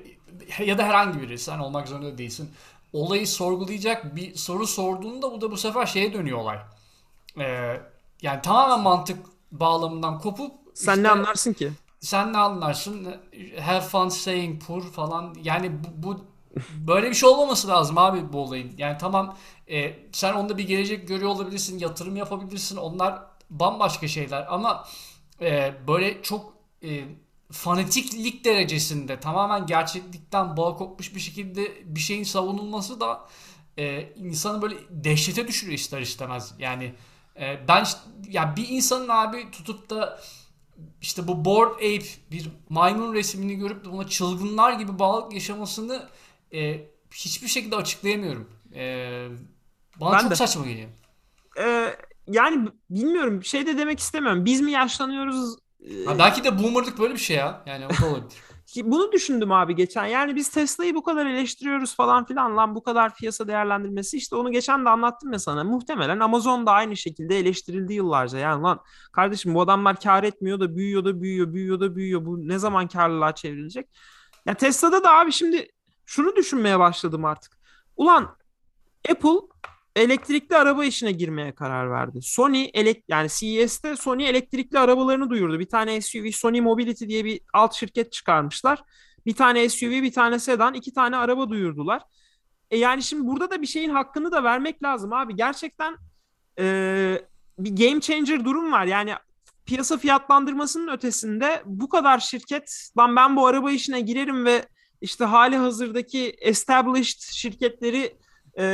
ya 0.65 0.77
da 0.77 0.83
herhangi 0.83 1.21
biri 1.21 1.39
sen 1.39 1.59
olmak 1.59 1.87
zorunda 1.87 2.17
değilsin. 2.17 2.51
Olayı 2.93 3.27
sorgulayacak 3.27 4.15
bir 4.15 4.35
soru 4.35 4.67
sorduğunda 4.67 5.31
bu 5.31 5.41
da 5.41 5.51
bu 5.51 5.57
sefer 5.57 5.85
şeye 5.85 6.13
dönüyor 6.13 6.37
olay. 6.37 6.57
E, 7.39 7.77
yani 8.21 8.41
tamamen 8.41 8.79
mantık 8.79 9.25
bağlamından 9.51 10.19
kopup 10.19 10.51
sen 10.73 10.91
işte- 10.91 11.03
ne 11.03 11.09
anlarsın 11.09 11.53
ki? 11.53 11.71
sen 11.99 12.33
ne 12.33 12.37
anlarsın? 12.37 13.15
Have 13.61 13.81
fun 13.81 14.09
saying 14.09 14.63
poor 14.63 14.81
falan. 14.81 15.35
Yani 15.43 15.71
bu, 15.83 15.87
bu 16.07 16.25
böyle 16.87 17.09
bir 17.09 17.13
şey 17.15 17.29
olmaması 17.29 17.67
lazım 17.67 17.97
abi 17.97 18.33
bu 18.33 18.39
olayın. 18.41 18.71
Yani 18.77 18.97
tamam 18.97 19.37
e, 19.67 19.93
sen 20.11 20.33
onda 20.33 20.57
bir 20.57 20.67
gelecek 20.67 21.07
görüyor 21.07 21.29
olabilirsin, 21.29 21.79
yatırım 21.79 22.15
yapabilirsin. 22.15 22.77
Onlar 22.77 23.19
bambaşka 23.49 24.07
şeyler 24.07 24.45
ama 24.53 24.85
e, 25.41 25.73
böyle 25.87 26.21
çok 26.21 26.53
e, 26.83 27.03
fanatiklik 27.51 28.45
derecesinde 28.45 29.19
tamamen 29.19 29.65
gerçeklikten 29.65 30.57
bağ 30.57 30.75
kopmuş 30.75 31.15
bir 31.15 31.19
şekilde 31.19 31.95
bir 31.95 31.99
şeyin 31.99 32.23
savunulması 32.23 32.99
da 32.99 33.27
e, 33.77 34.13
insanı 34.15 34.61
böyle 34.61 34.75
dehşete 34.89 35.47
düşürüyor 35.47 35.77
ister 35.79 36.01
istemez. 36.01 36.53
Yani 36.59 36.93
e, 37.39 37.67
ben 37.67 37.83
işte- 37.83 37.99
ya 38.29 38.55
bir 38.55 38.67
insanın 38.69 39.09
abi 39.09 39.51
tutup 39.51 39.89
da 39.89 40.19
işte 41.01 41.27
bu 41.27 41.45
Bored 41.45 41.75
Ape 41.75 42.05
bir 42.31 42.49
maymun 42.69 43.13
resmini 43.13 43.55
görüp 43.55 43.85
de 43.85 43.91
buna 43.91 44.07
çılgınlar 44.07 44.73
gibi 44.73 44.99
bağlılık 44.99 45.33
yaşamasını 45.33 46.09
e, 46.53 46.87
hiçbir 47.13 47.47
şekilde 47.47 47.75
açıklayamıyorum. 47.75 48.49
E, 48.75 49.27
bana 50.01 50.17
Ben 50.17 50.19
çok 50.19 50.31
de. 50.31 50.35
saçma 50.35 50.65
geliyor. 50.67 50.89
Ee, 51.59 51.95
yani 52.27 52.69
bilmiyorum 52.89 53.43
şey 53.43 53.65
de 53.67 53.77
demek 53.77 53.99
istemiyorum. 53.99 54.45
Biz 54.45 54.61
mi 54.61 54.71
yaşlanıyoruz? 54.71 55.55
Ee, 55.85 56.05
Ha, 56.05 56.19
belki 56.19 56.43
de 56.43 56.63
boomerlık 56.63 56.99
böyle 56.99 57.13
bir 57.13 57.19
şey 57.19 57.37
ya. 57.37 57.63
Yani 57.65 57.85
o 57.85 57.89
da 57.89 58.09
olabilir. 58.09 58.33
Bunu 58.83 59.11
düşündüm 59.11 59.51
abi 59.51 59.75
geçen. 59.75 60.05
Yani 60.05 60.35
biz 60.35 60.49
Tesla'yı 60.49 60.95
bu 60.95 61.03
kadar 61.03 61.25
eleştiriyoruz 61.25 61.95
falan 61.95 62.25
filan 62.25 62.57
lan 62.57 62.75
bu 62.75 62.83
kadar 62.83 63.15
piyasa 63.15 63.47
değerlendirmesi 63.47 64.17
işte 64.17 64.35
onu 64.35 64.51
geçen 64.51 64.85
de 64.85 64.89
anlattım 64.89 65.33
ya 65.33 65.39
sana. 65.39 65.63
Muhtemelen 65.63 66.19
Amazon 66.19 66.65
da 66.65 66.71
aynı 66.71 66.97
şekilde 66.97 67.39
eleştirildi 67.39 67.93
yıllarca. 67.93 68.37
Yani 68.37 68.61
lan 68.63 68.79
kardeşim 69.11 69.53
bu 69.55 69.61
adamlar 69.61 69.99
kar 69.99 70.23
etmiyor 70.23 70.59
da 70.59 70.75
büyüyor 70.75 71.05
da 71.05 71.21
büyüyor, 71.21 71.53
büyüyor 71.53 71.79
da 71.79 71.95
büyüyor. 71.95 72.25
Bu 72.25 72.47
ne 72.47 72.59
zaman 72.59 72.87
karlılığa 72.87 73.35
çevrilecek? 73.35 73.89
Ya 74.45 74.53
Tesla'da 74.53 75.03
da 75.03 75.13
abi 75.13 75.31
şimdi 75.31 75.69
şunu 76.05 76.35
düşünmeye 76.35 76.79
başladım 76.79 77.25
artık. 77.25 77.57
Ulan 77.97 78.37
Apple 79.09 79.39
elektrikli 79.95 80.55
araba 80.55 80.85
işine 80.85 81.11
girmeye 81.11 81.55
karar 81.55 81.91
verdi. 81.91 82.21
Sony 82.21 82.69
elek 82.73 83.03
yani 83.07 83.27
CES'te 83.29 83.95
Sony 83.95 84.29
elektrikli 84.29 84.79
arabalarını 84.79 85.29
duyurdu. 85.29 85.59
Bir 85.59 85.69
tane 85.69 86.01
SUV 86.01 86.31
Sony 86.31 86.61
Mobility 86.61 87.05
diye 87.05 87.25
bir 87.25 87.41
alt 87.53 87.73
şirket 87.73 88.11
çıkarmışlar. 88.11 88.83
Bir 89.25 89.35
tane 89.35 89.69
SUV, 89.69 89.91
bir 89.91 90.13
tane 90.13 90.39
sedan, 90.39 90.73
iki 90.73 90.93
tane 90.93 91.17
araba 91.17 91.49
duyurdular. 91.49 92.01
E 92.71 92.77
yani 92.77 93.03
şimdi 93.03 93.27
burada 93.27 93.51
da 93.51 93.61
bir 93.61 93.67
şeyin 93.67 93.89
hakkını 93.89 94.31
da 94.31 94.43
vermek 94.43 94.83
lazım 94.83 95.13
abi. 95.13 95.35
Gerçekten 95.35 95.97
e, 96.59 97.21
bir 97.59 97.87
game 97.87 98.01
changer 98.01 98.45
durum 98.45 98.71
var. 98.71 98.85
Yani 98.85 99.13
piyasa 99.65 99.97
fiyatlandırmasının 99.97 100.93
ötesinde 100.93 101.63
bu 101.65 101.89
kadar 101.89 102.19
şirket 102.19 102.89
lan 102.97 103.15
ben 103.15 103.35
bu 103.35 103.47
araba 103.47 103.71
işine 103.71 104.01
girerim 104.01 104.45
ve 104.45 104.65
işte 105.01 105.25
hali 105.25 105.57
hazırdaki 105.57 106.35
established 106.39 107.19
şirketleri 107.19 108.15
e, 108.59 108.65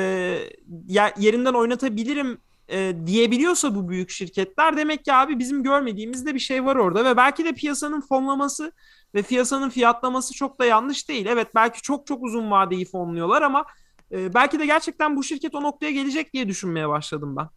yerinden 1.17 1.53
oynatabilirim 1.53 2.37
e, 2.69 2.93
diyebiliyorsa 3.05 3.75
bu 3.75 3.89
büyük 3.89 4.09
şirketler 4.09 4.77
demek 4.77 5.05
ki 5.05 5.13
abi 5.13 5.39
bizim 5.39 5.63
görmediğimiz 5.63 6.25
de 6.25 6.33
bir 6.35 6.39
şey 6.39 6.65
var 6.65 6.75
orada 6.75 7.05
ve 7.05 7.17
belki 7.17 7.45
de 7.45 7.53
piyasanın 7.53 8.01
fonlaması 8.01 8.71
ve 9.15 9.21
piyasanın 9.21 9.69
fiyatlaması 9.69 10.33
çok 10.33 10.59
da 10.59 10.65
yanlış 10.65 11.09
değil. 11.09 11.25
Evet 11.25 11.47
belki 11.55 11.81
çok 11.81 12.07
çok 12.07 12.23
uzun 12.23 12.51
vadeyi 12.51 12.85
fonluyorlar 12.85 13.41
ama 13.41 13.65
e, 14.11 14.33
belki 14.33 14.59
de 14.59 14.65
gerçekten 14.65 15.15
bu 15.15 15.23
şirket 15.23 15.55
o 15.55 15.63
noktaya 15.63 15.91
gelecek 15.91 16.33
diye 16.33 16.47
düşünmeye 16.47 16.89
başladım 16.89 17.35
ben. 17.35 17.49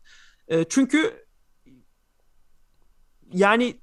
E, 0.48 0.64
çünkü 0.68 1.26
yani 3.32 3.76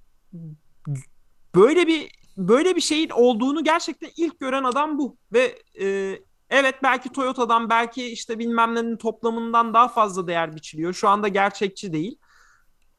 böyle 1.56 1.88
bir 1.88 2.12
böyle 2.38 2.76
bir 2.76 2.82
şeyin 2.82 3.10
olduğunu 3.10 3.64
gerçekten 3.64 4.10
ilk 4.18 4.40
gören 4.40 4.64
adam 4.64 4.98
bu 4.98 5.18
ve 5.34 5.60
e, 5.82 6.18
evet 6.52 6.76
belki 6.84 7.10
Toyota'dan 7.10 7.70
belki 7.70 8.12
işte 8.12 8.40
bilmem 8.40 8.76
nenin 8.76 8.98
toplamından 8.98 9.74
daha 9.74 9.88
fazla 9.88 10.28
değer 10.28 10.56
biçiliyor. 10.56 10.94
Şu 10.94 11.10
anda 11.10 11.28
gerçekçi 11.28 11.94
değil. 11.94 12.18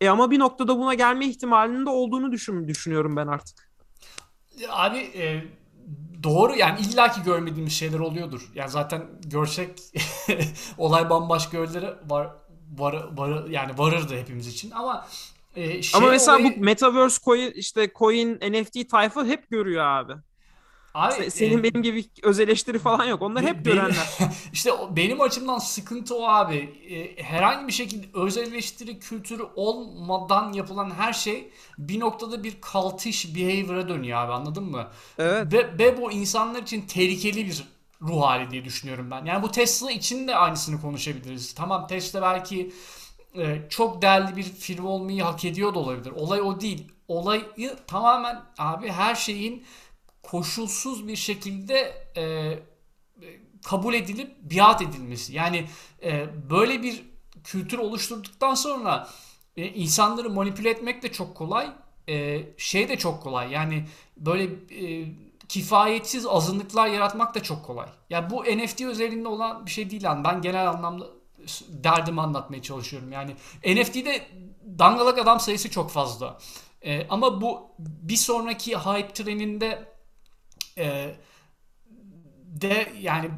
E 0.01 0.09
ama 0.09 0.31
bir 0.31 0.38
noktada 0.38 0.79
buna 0.79 0.95
gelme 0.95 1.27
ihtimalinin 1.27 1.87
de 1.87 1.91
olduğunu 1.91 2.33
düşün, 2.33 2.69
düşünüyorum 2.69 3.17
ben 3.17 3.27
artık. 3.27 3.73
Abi 4.69 4.99
e, 4.99 5.45
doğru 6.23 6.55
yani 6.55 6.81
illaki 6.81 7.23
görmediğimiz 7.23 7.73
şeyler 7.73 7.99
oluyordur. 7.99 8.51
Yani 8.55 8.71
zaten 8.71 9.03
görsek 9.27 9.81
olay 10.79 11.11
bambaşka 11.11 11.59
yerlere 11.59 11.95
var, 12.07 12.31
var, 12.79 13.09
var 13.17 13.49
yani 13.51 13.79
varırdı 13.79 14.17
hepimiz 14.17 14.47
için 14.49 14.71
ama 14.71 15.07
e, 15.57 15.83
şey 15.83 15.99
ama 15.99 16.11
mesela 16.11 16.38
olayı- 16.38 16.57
bu 16.57 16.65
Metaverse 16.65 17.23
coin 17.25 17.51
işte 17.51 17.91
coin 17.99 18.35
NFT 18.53 18.91
tayfa 18.91 19.25
hep 19.25 19.51
görüyor 19.51 19.85
abi. 19.85 20.12
Abi, 20.94 21.14
Se- 21.14 21.31
Senin 21.31 21.59
e, 21.59 21.62
benim 21.62 21.83
gibi 21.83 22.05
öz 22.22 22.40
eleştiri 22.40 22.78
falan 22.78 23.05
yok. 23.05 23.22
Onlar 23.22 23.44
hep 23.44 23.64
Be- 23.66 23.70
görenler. 23.70 24.18
işte 24.52 24.70
benim 24.90 25.20
açımdan 25.20 25.59
sıkıntı 25.59 26.16
o 26.16 26.26
abi. 26.28 26.57
E, 26.90 27.22
herhangi 27.22 27.66
bir 27.68 27.72
şekilde 27.72 28.07
özel 28.14 28.46
eleştiri 28.52 28.98
kültürü 28.98 29.42
olmadan 29.57 30.52
yapılan 30.52 30.90
her 30.90 31.12
şey 31.12 31.50
bir 31.78 32.00
noktada 32.00 32.44
bir 32.44 32.55
cultish 32.72 33.35
behavior'a 33.37 33.88
dönüyor 33.88 34.18
abi 34.18 34.33
anladın 34.33 34.64
mı? 34.64 34.88
Evet. 35.18 35.52
Ve, 35.52 35.78
ve 35.78 35.96
bu 36.02 36.12
insanlar 36.12 36.62
için 36.62 36.81
tehlikeli 36.83 37.46
bir 37.46 37.64
ruh 38.02 38.22
hali 38.22 38.50
diye 38.50 38.64
düşünüyorum 38.64 39.11
ben. 39.11 39.24
Yani 39.24 39.42
bu 39.42 39.50
Tesla 39.50 39.90
için 39.90 40.28
de 40.28 40.37
aynısını 40.37 40.81
konuşabiliriz. 40.81 41.55
Tamam 41.55 41.87
Tesla 41.87 42.22
belki 42.22 42.72
e, 43.38 43.62
çok 43.70 44.02
değerli 44.02 44.37
bir 44.37 44.42
firma 44.42 44.88
olmayı 44.88 45.22
hak 45.22 45.44
ediyor 45.44 45.74
da 45.74 45.78
olabilir. 45.78 46.11
Olay 46.16 46.40
o 46.40 46.61
değil. 46.61 46.92
Olayı 47.09 47.44
tamamen 47.87 48.42
abi 48.59 48.88
her 48.88 49.14
şeyin 49.14 49.64
koşulsuz 50.22 51.08
bir 51.08 51.16
şekilde 51.16 52.06
e, 52.16 52.58
kabul 53.64 53.94
edilip 53.94 54.37
biat 54.42 54.82
edilmesi. 54.82 55.35
Yani 55.35 55.66
e, 56.02 56.26
böyle 56.50 56.82
bir 56.82 57.04
kültür 57.44 57.78
oluşturduktan 57.78 58.54
sonra 58.54 59.08
e, 59.56 59.66
insanları 59.66 60.30
manipüle 60.30 60.70
etmek 60.70 61.02
de 61.02 61.12
çok 61.12 61.35
kolay. 61.35 61.70
E, 62.08 62.42
şey 62.56 62.88
de 62.88 62.98
çok 62.98 63.22
kolay. 63.22 63.52
Yani 63.52 63.87
böyle 64.16 64.44
e, 64.44 65.08
kifayetsiz 65.48 66.26
azınlıklar 66.26 66.87
yaratmak 66.87 67.35
da 67.35 67.42
çok 67.42 67.64
kolay. 67.64 67.87
Ya 67.87 67.92
yani 68.11 68.30
bu 68.30 68.44
NFT 68.44 68.80
özelliğinde 68.80 69.28
olan 69.28 69.66
bir 69.66 69.70
şey 69.70 69.90
değil 69.90 70.02
yani. 70.02 70.24
Ben 70.24 70.42
genel 70.42 70.68
anlamda 70.68 71.06
derdimi 71.68 72.20
anlatmaya 72.20 72.62
çalışıyorum. 72.62 73.12
Yani 73.12 73.35
NFT'de 73.66 74.26
dangalak 74.78 75.18
adam 75.18 75.40
sayısı 75.40 75.70
çok 75.70 75.90
fazla. 75.90 76.38
E, 76.82 77.06
ama 77.08 77.40
bu 77.40 77.70
bir 77.78 78.16
sonraki 78.16 78.76
hype 78.76 79.12
treninde 79.12 79.91
e, 80.79 81.16
de 82.61 82.92
yani 83.01 83.31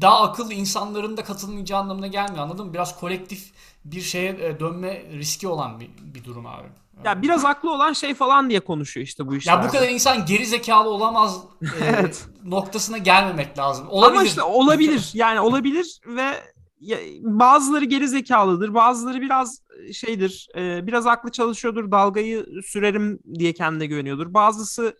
daha 0.00 0.22
akıllı 0.22 0.52
insanların 0.52 1.16
da 1.16 1.24
katılmayacağı 1.24 1.80
anlamına 1.80 2.06
gelmiyor 2.06 2.42
anladın 2.42 2.66
mı? 2.66 2.74
Biraz 2.74 3.00
kolektif 3.00 3.52
bir 3.84 4.00
şeye 4.00 4.30
e, 4.30 4.60
dönme 4.60 5.02
riski 5.12 5.48
olan 5.48 5.80
bir, 5.80 5.90
bir 6.14 6.24
durum 6.24 6.46
abi. 6.46 6.68
Ya 7.04 7.22
biraz 7.22 7.44
aklı 7.44 7.72
olan 7.72 7.92
şey 7.92 8.14
falan 8.14 8.50
diye 8.50 8.60
konuşuyor 8.60 9.06
işte 9.06 9.26
bu 9.26 9.36
işler. 9.36 9.52
Ya 9.52 9.64
bu 9.64 9.68
kadar 9.68 9.88
insan 9.88 10.26
geri 10.26 10.46
zekalı 10.46 10.88
olamaz 10.88 11.40
e, 11.62 11.66
evet. 11.84 12.26
noktasına 12.44 12.98
gelmemek 12.98 13.58
lazım. 13.58 13.86
Olabilir. 13.88 14.18
Ama 14.18 14.24
işte 14.24 14.42
olabilir. 14.42 15.10
Yani 15.14 15.40
olabilir 15.40 16.00
ve 16.06 16.34
bazıları 17.22 17.84
geri 17.84 18.08
zekalıdır. 18.08 18.74
Bazıları 18.74 19.20
biraz 19.20 19.62
şeydir. 19.92 20.48
E, 20.56 20.86
biraz 20.86 21.06
aklı 21.06 21.30
çalışıyordur. 21.30 21.90
Dalgayı 21.90 22.46
sürerim 22.66 23.18
diye 23.38 23.52
kendine 23.52 23.86
güveniyordur. 23.86 24.34
Bazısı 24.34 24.96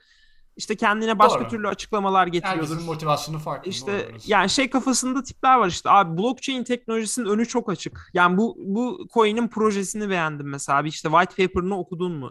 işte 0.57 0.77
kendine 0.77 1.19
başka 1.19 1.40
Doğru. 1.40 1.49
türlü 1.49 1.69
açıklamalar 1.69 2.27
getiriyordur. 2.27 2.71
Herkesin 2.71 2.87
motivasyonu 2.87 3.38
farklı. 3.38 3.71
İşte 3.71 4.09
yani 4.27 4.51
şey 4.51 4.71
kafasında 4.71 5.23
tipler 5.23 5.57
var 5.57 5.69
işte 5.69 5.90
abi 5.90 6.19
blockchain 6.19 6.64
teknolojisinin 6.64 7.27
önü 7.27 7.47
çok 7.47 7.71
açık. 7.71 8.11
Yani 8.14 8.37
bu 8.37 8.57
bu 8.59 9.07
coin'in 9.14 9.49
projesini 9.49 10.11
beğendim 10.11 10.49
mesela 10.49 10.79
abi 10.79 10.88
işte 10.88 11.09
white 11.09 11.47
paper'ını 11.47 11.79
okudun 11.79 12.12
mu? 12.12 12.31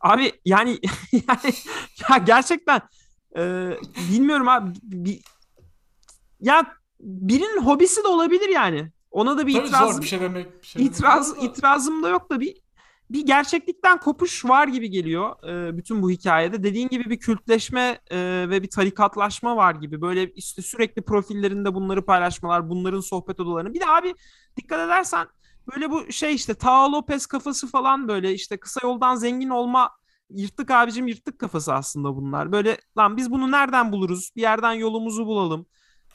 Abi 0.00 0.32
yani 0.44 0.78
yani 1.12 1.54
ya 2.10 2.16
gerçekten 2.18 2.80
e, 3.36 3.70
bilmiyorum 4.10 4.48
abi 4.48 4.72
bir, 4.82 5.20
ya 6.40 6.66
birinin 7.00 7.62
hobisi 7.62 8.04
de 8.04 8.08
olabilir 8.08 8.48
yani. 8.48 8.92
Ona 9.10 9.38
da 9.38 9.46
bir 9.46 9.54
Tabii 9.54 9.66
itiraz 9.66 9.92
zor 9.92 10.02
bir 10.02 10.06
şey 10.06 10.20
demek. 10.20 10.62
Bir 10.62 10.66
şey 10.66 10.84
itiraz 10.86 11.36
demek 11.36 11.50
itirazım 11.50 12.02
da 12.02 12.08
yok 12.08 12.30
da 12.30 12.40
bir 12.40 12.61
bir 13.12 13.26
gerçeklikten 13.26 13.98
kopuş 14.00 14.44
var 14.44 14.68
gibi 14.68 14.90
geliyor 14.90 15.48
e, 15.48 15.76
bütün 15.76 16.02
bu 16.02 16.10
hikayede. 16.10 16.62
Dediğin 16.62 16.88
gibi 16.88 17.10
bir 17.10 17.18
kültleşme 17.18 18.00
e, 18.10 18.46
ve 18.50 18.62
bir 18.62 18.70
tarikatlaşma 18.70 19.56
var 19.56 19.74
gibi. 19.74 20.00
Böyle 20.00 20.30
işte 20.32 20.62
sürekli 20.62 21.02
profillerinde 21.02 21.74
bunları 21.74 22.04
paylaşmalar, 22.04 22.70
bunların 22.70 23.00
sohbet 23.00 23.40
odalarını. 23.40 23.74
Bir 23.74 23.80
de 23.80 23.86
abi 23.86 24.14
dikkat 24.56 24.80
edersen 24.80 25.26
böyle 25.72 25.90
bu 25.90 26.12
şey 26.12 26.34
işte 26.34 26.54
Tao 26.54 26.92
Lopez 26.92 27.26
kafası 27.26 27.66
falan 27.66 28.08
böyle 28.08 28.32
işte 28.34 28.56
kısa 28.56 28.80
yoldan 28.82 29.14
zengin 29.14 29.48
olma 29.50 29.90
yırttık 30.30 30.70
abicim 30.70 31.06
yırttık 31.08 31.38
kafası 31.38 31.74
aslında 31.74 32.16
bunlar. 32.16 32.52
Böyle 32.52 32.76
lan 32.98 33.16
biz 33.16 33.30
bunu 33.30 33.50
nereden 33.50 33.92
buluruz? 33.92 34.30
Bir 34.36 34.40
yerden 34.42 34.72
yolumuzu 34.72 35.26
bulalım. 35.26 35.66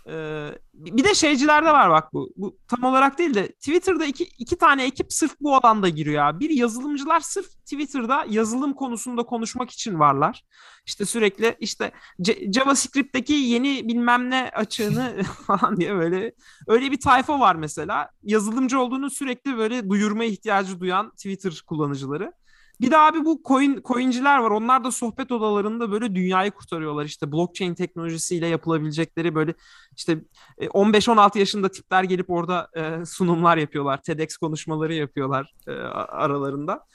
Ee, 0.09 0.49
bir 0.73 1.03
de 1.03 1.13
şeycilerde 1.13 1.71
var 1.71 1.89
bak 1.89 2.13
bu. 2.13 2.33
Bu 2.35 2.57
tam 2.67 2.83
olarak 2.83 3.17
değil 3.19 3.33
de 3.33 3.47
Twitter'da 3.47 4.05
iki, 4.05 4.23
iki 4.23 4.57
tane 4.57 4.85
ekip 4.85 5.13
sırf 5.13 5.31
bu 5.41 5.55
alanda 5.55 5.89
giriyor 5.89 6.23
abi. 6.23 6.39
Bir 6.39 6.49
yazılımcılar 6.49 7.19
sırf 7.19 7.45
Twitter'da 7.45 8.25
yazılım 8.29 8.73
konusunda 8.73 9.23
konuşmak 9.23 9.71
için 9.71 9.99
varlar. 9.99 10.43
İşte 10.85 11.05
sürekli 11.05 11.55
işte 11.59 11.91
C- 12.21 12.51
JavaScript'teki 12.51 13.33
yeni 13.33 13.87
bilmem 13.87 14.29
ne 14.29 14.51
açığını 14.55 15.23
falan 15.47 15.77
diye 15.77 15.95
böyle 15.95 16.33
öyle 16.67 16.91
bir 16.91 16.99
tayfa 16.99 17.39
var 17.39 17.55
mesela. 17.55 18.09
Yazılımcı 18.23 18.79
olduğunu 18.79 19.09
sürekli 19.09 19.57
böyle 19.57 19.89
duyurma 19.89 20.23
ihtiyacı 20.23 20.79
duyan 20.79 21.09
Twitter 21.11 21.63
kullanıcıları. 21.67 22.33
Bir 22.81 22.91
de 22.91 22.97
abi 22.97 23.25
bu 23.25 23.41
coin 23.45 23.81
coinciler 23.85 24.37
var. 24.37 24.51
Onlar 24.51 24.83
da 24.83 24.91
sohbet 24.91 25.31
odalarında 25.31 25.91
böyle 25.91 26.15
dünyayı 26.15 26.51
kurtarıyorlar. 26.51 27.05
İşte 27.05 27.31
blockchain 27.31 27.75
teknolojisiyle 27.75 28.47
yapılabilecekleri 28.47 29.35
böyle 29.35 29.53
işte 29.95 30.17
15-16 30.59 31.37
e, 31.37 31.39
yaşında 31.39 31.71
tipler 31.71 32.03
gelip 32.03 32.29
orada 32.29 32.69
e, 32.75 33.05
sunumlar 33.05 33.57
yapıyorlar. 33.57 34.01
TEDx 34.01 34.37
konuşmaları 34.37 34.93
yapıyorlar 34.93 35.53
e, 35.67 35.71
aralarında. 35.71 36.85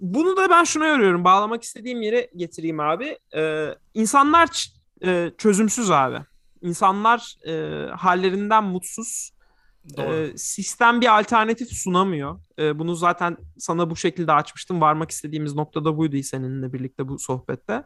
Bunu 0.00 0.36
da 0.36 0.50
ben 0.50 0.64
şuna 0.64 0.86
yoruyorum. 0.86 1.24
Bağlamak 1.24 1.62
istediğim 1.62 2.02
yere 2.02 2.30
getireyim 2.36 2.80
abi. 2.80 3.18
İnsanlar 3.94 4.68
çözümsüz 5.38 5.90
abi. 5.90 6.18
İnsanlar 6.62 7.36
hallerinden 7.96 8.64
mutsuz 8.64 9.32
e, 9.98 10.32
sistem 10.36 11.00
bir 11.00 11.18
alternatif 11.18 11.72
sunamıyor. 11.72 12.40
E, 12.58 12.78
bunu 12.78 12.94
zaten 12.94 13.36
sana 13.58 13.90
bu 13.90 13.96
şekilde 13.96 14.32
açmıştım. 14.32 14.80
Varmak 14.80 15.10
istediğimiz 15.10 15.54
noktada 15.54 15.96
buydu 15.96 16.22
seninle 16.22 16.72
birlikte 16.72 17.08
bu 17.08 17.18
sohbette. 17.18 17.84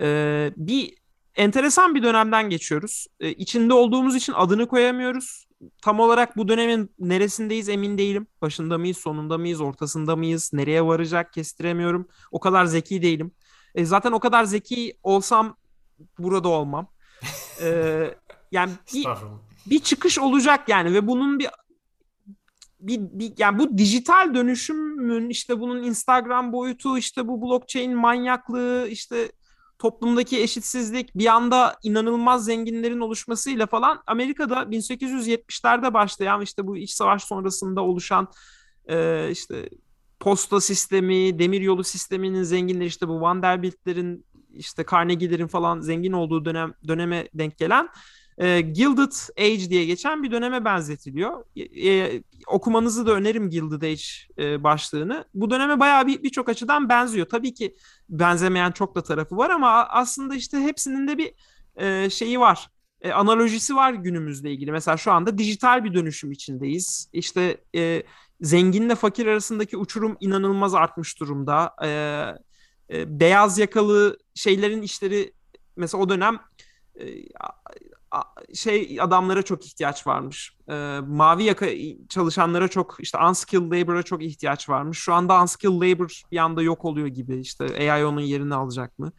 E, 0.00 0.50
bir 0.56 0.94
enteresan 1.36 1.94
bir 1.94 2.02
dönemden 2.02 2.50
geçiyoruz. 2.50 3.06
E, 3.20 3.30
içinde 3.32 3.74
olduğumuz 3.74 4.16
için 4.16 4.32
adını 4.32 4.68
koyamıyoruz. 4.68 5.46
Tam 5.82 6.00
olarak 6.00 6.36
bu 6.36 6.48
dönemin 6.48 6.90
neresindeyiz 6.98 7.68
emin 7.68 7.98
değilim. 7.98 8.26
Başında 8.42 8.78
mıyız, 8.78 8.96
sonunda 8.96 9.38
mıyız, 9.38 9.60
ortasında 9.60 10.16
mıyız, 10.16 10.50
nereye 10.52 10.86
varacak 10.86 11.32
kestiremiyorum. 11.32 12.08
O 12.30 12.40
kadar 12.40 12.64
zeki 12.64 13.02
değilim. 13.02 13.32
E, 13.74 13.84
zaten 13.84 14.12
o 14.12 14.20
kadar 14.20 14.44
zeki 14.44 14.98
olsam 15.02 15.56
burada 16.18 16.48
olmam. 16.48 16.88
E, 17.62 18.00
yani 18.52 18.72
bir, 18.94 19.06
bir 19.66 19.78
çıkış 19.78 20.18
olacak 20.18 20.68
yani 20.68 20.92
ve 20.94 21.06
bunun 21.06 21.38
bir 21.38 21.48
bir, 22.80 23.00
bir 23.00 23.32
yani 23.38 23.58
bu 23.58 23.78
dijital 23.78 24.34
dönüşümün 24.34 25.30
işte 25.30 25.60
bunun 25.60 25.82
Instagram 25.82 26.52
boyutu 26.52 26.98
işte 26.98 27.28
bu 27.28 27.42
blockchain 27.42 27.96
manyaklığı 27.96 28.88
işte 28.90 29.32
toplumdaki 29.78 30.42
eşitsizlik 30.42 31.14
bir 31.14 31.26
anda 31.26 31.76
inanılmaz 31.82 32.44
zenginlerin 32.44 33.00
oluşmasıyla 33.00 33.66
falan 33.66 34.02
Amerika'da 34.06 34.62
1870'lerde 34.62 35.94
başlayan 35.94 36.40
işte 36.40 36.66
bu 36.66 36.76
iç 36.76 36.90
savaş 36.90 37.24
sonrasında 37.24 37.80
oluşan 37.80 38.28
e, 38.88 39.28
işte 39.30 39.68
posta 40.20 40.60
sistemi, 40.60 41.38
demiryolu 41.38 41.84
sisteminin 41.84 42.42
zenginleri 42.42 42.86
işte 42.86 43.08
bu 43.08 43.20
Vanderbilt'lerin 43.20 44.26
işte 44.52 44.84
Carnegie'lerin 44.90 45.46
falan 45.46 45.80
zengin 45.80 46.12
olduğu 46.12 46.44
dönem 46.44 46.72
döneme 46.88 47.28
denk 47.34 47.58
gelen 47.58 47.88
e, 48.38 48.60
Gilded 48.60 49.12
Age 49.38 49.70
diye 49.70 49.84
geçen 49.84 50.22
bir 50.22 50.30
döneme 50.30 50.64
benzetiliyor. 50.64 51.44
E, 51.84 52.22
okumanızı 52.46 53.06
da 53.06 53.12
öneririm 53.12 53.50
Gilded 53.50 53.82
Age 53.82 54.02
e, 54.38 54.64
başlığını. 54.64 55.24
Bu 55.34 55.50
döneme 55.50 55.80
bayağı 55.80 56.06
bir 56.06 56.22
birçok 56.22 56.48
açıdan 56.48 56.88
benziyor. 56.88 57.26
Tabii 57.26 57.54
ki 57.54 57.76
benzemeyen 58.08 58.70
çok 58.72 58.94
da 58.94 59.02
tarafı 59.02 59.36
var 59.36 59.50
ama 59.50 59.86
aslında 59.88 60.34
işte 60.34 60.60
hepsinin 60.60 61.08
de 61.08 61.18
bir 61.18 61.32
e, 61.76 62.10
şeyi 62.10 62.40
var. 62.40 62.68
E, 63.00 63.12
analojisi 63.12 63.76
var 63.76 63.92
günümüzle 63.92 64.52
ilgili. 64.52 64.72
Mesela 64.72 64.96
şu 64.96 65.12
anda 65.12 65.38
dijital 65.38 65.84
bir 65.84 65.94
dönüşüm 65.94 66.32
içindeyiz. 66.32 67.08
İşte 67.12 67.56
e, 67.76 68.02
zenginle 68.40 68.94
fakir 68.94 69.26
arasındaki 69.26 69.76
uçurum 69.76 70.16
inanılmaz 70.20 70.74
artmış 70.74 71.20
durumda. 71.20 71.74
E, 71.84 71.88
e, 72.90 73.20
beyaz 73.20 73.58
yakalı 73.58 74.18
şeylerin 74.34 74.82
işleri 74.82 75.32
mesela 75.76 76.02
o 76.02 76.08
dönem 76.08 76.38
e, 76.94 77.06
şey 78.54 78.98
adamlara 79.00 79.42
çok 79.42 79.66
ihtiyaç 79.66 80.06
varmış. 80.06 80.56
E, 80.68 81.00
mavi 81.06 81.44
yaka 81.44 81.66
çalışanlara 82.08 82.68
çok 82.68 82.96
işte 83.00 83.18
unskilled 83.18 83.72
labor'a 83.72 84.02
çok 84.02 84.22
ihtiyaç 84.22 84.68
varmış. 84.68 84.98
Şu 84.98 85.14
anda 85.14 85.42
unskilled 85.42 85.82
labor 85.82 86.22
bir 86.32 86.38
anda 86.38 86.62
yok 86.62 86.84
oluyor 86.84 87.06
gibi. 87.06 87.40
İşte 87.40 87.92
AI 87.92 88.04
onun 88.04 88.20
yerini 88.20 88.54
alacak 88.54 88.98
mı? 88.98 89.12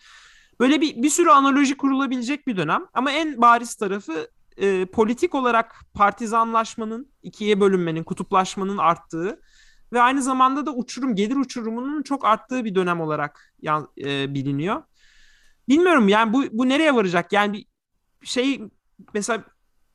Böyle 0.59 0.81
bir 0.81 1.03
bir 1.03 1.09
sürü 1.09 1.29
analoji 1.29 1.77
kurulabilecek 1.77 2.47
bir 2.47 2.57
dönem 2.57 2.85
ama 2.93 3.11
en 3.11 3.41
bariz 3.41 3.75
tarafı 3.75 4.27
e, 4.57 4.85
politik 4.85 5.35
olarak 5.35 5.75
partizanlaşmanın, 5.93 7.11
ikiye 7.23 7.59
bölünmenin, 7.59 8.03
kutuplaşmanın 8.03 8.77
arttığı 8.77 9.39
ve 9.93 10.01
aynı 10.01 10.21
zamanda 10.21 10.65
da 10.65 10.71
uçurum, 10.71 11.15
gelir 11.15 11.35
uçurumunun 11.35 12.03
çok 12.03 12.25
arttığı 12.25 12.65
bir 12.65 12.75
dönem 12.75 13.01
olarak 13.01 13.53
e, 13.97 14.33
biliniyor. 14.33 14.83
Bilmiyorum 15.69 16.07
yani 16.07 16.33
bu 16.33 16.43
bu 16.51 16.69
nereye 16.69 16.95
varacak? 16.95 17.33
Yani 17.33 17.65
bir 18.21 18.27
şey 18.27 18.61
mesela 19.13 19.43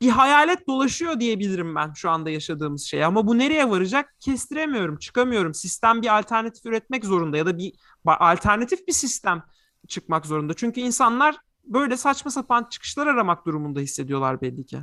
bir 0.01 0.09
hayalet 0.09 0.67
dolaşıyor 0.67 1.19
diyebilirim 1.19 1.75
ben 1.75 1.93
şu 1.93 2.09
anda 2.09 2.29
yaşadığımız 2.29 2.83
şey. 2.83 3.03
Ama 3.03 3.27
bu 3.27 3.37
nereye 3.37 3.69
varacak 3.69 4.15
kestiremiyorum, 4.19 4.97
çıkamıyorum. 4.97 5.53
Sistem 5.53 6.01
bir 6.01 6.17
alternatif 6.17 6.65
üretmek 6.65 7.05
zorunda 7.05 7.37
ya 7.37 7.45
da 7.45 7.57
bir 7.57 7.73
alternatif 8.05 8.87
bir 8.87 8.93
sistem 8.93 9.43
çıkmak 9.87 10.25
zorunda. 10.25 10.53
Çünkü 10.53 10.81
insanlar 10.81 11.37
böyle 11.65 11.97
saçma 11.97 12.31
sapan 12.31 12.67
çıkışlar 12.69 13.07
aramak 13.07 13.45
durumunda 13.45 13.79
hissediyorlar 13.79 14.41
belli 14.41 14.65
ki. 14.65 14.79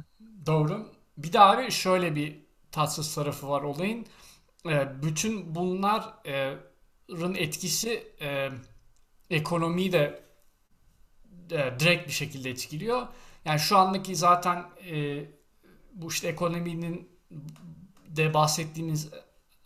Doğru. 0.47 0.87
Bir 1.19 1.33
de 1.33 1.41
abi 1.41 1.71
şöyle 1.71 2.15
bir 2.15 2.45
tatsız 2.73 3.15
tarafı 3.15 3.49
var 3.49 3.63
olayın. 3.63 4.07
Ee, 4.67 5.03
bütün 5.03 5.55
bunların 5.55 7.35
etkisi 7.35 8.13
e, 8.21 8.49
ekonomiyi 9.31 9.93
de 9.93 10.23
e, 11.51 11.75
direkt 11.81 12.07
bir 12.09 12.13
şekilde 12.13 12.51
etkiliyor. 12.51 13.07
Yani 13.45 13.61
şu 13.61 13.77
andaki 13.79 14.17
zaten 14.17 14.65
e, 14.91 15.25
bu 15.95 16.09
işte 16.09 16.29
ekonominin 16.29 17.09
de 18.09 18.35
bahsettiğimiz 18.35 19.11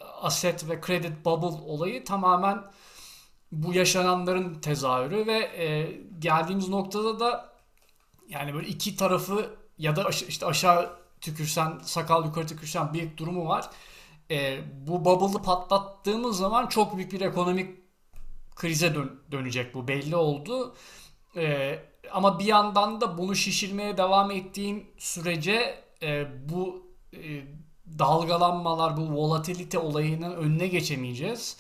asset 0.01 0.69
ve 0.71 0.81
credit 0.87 1.25
bubble 1.25 1.47
olayı 1.47 2.05
tamamen 2.05 2.65
bu 3.53 3.75
yaşananların 3.75 4.55
tezahürü 4.61 5.27
ve 5.27 5.39
e, 5.39 5.93
geldiğimiz 6.19 6.69
noktada 6.69 7.21
da 7.21 7.53
yani 8.29 8.55
böyle 8.55 8.69
iki 8.69 8.97
tarafı 8.97 9.57
ya 9.79 9.97
da 9.97 10.05
aş- 10.05 10.23
işte 10.23 10.47
aşağı 10.47 10.99
tükürsen 11.21 11.79
sakal 11.83 12.25
yukarı 12.25 12.47
tükürsen 12.47 12.95
bir 12.95 13.17
durumu 13.17 13.49
var. 13.49 13.71
E, 14.31 14.61
bu 14.87 15.05
bubble'ı 15.05 15.43
patlattığımız 15.43 16.39
zaman 16.39 16.67
çok 16.67 16.97
büyük 16.97 17.13
bir 17.13 17.21
ekonomik 17.21 17.79
krize 18.57 18.95
dön- 18.95 19.21
dönecek 19.33 19.75
bu 19.75 19.89
belli 19.89 20.17
oldu. 20.17 20.77
E, 21.37 21.79
ama 22.13 22.39
bir 22.39 22.45
yandan 22.45 23.01
da 23.01 23.19
bunu 23.19 23.37
şişirmeye 23.37 23.97
devam 23.97 24.31
ettiğin 24.31 24.87
sürece 24.99 25.85
e, 26.03 26.27
bu 26.49 26.83
e, 27.13 27.19
dalgalanmalar, 27.99 28.97
bu 28.97 29.13
volatilite 29.13 29.79
olayının 29.79 30.37
önüne 30.37 30.67
geçemeyeceğiz. 30.67 31.57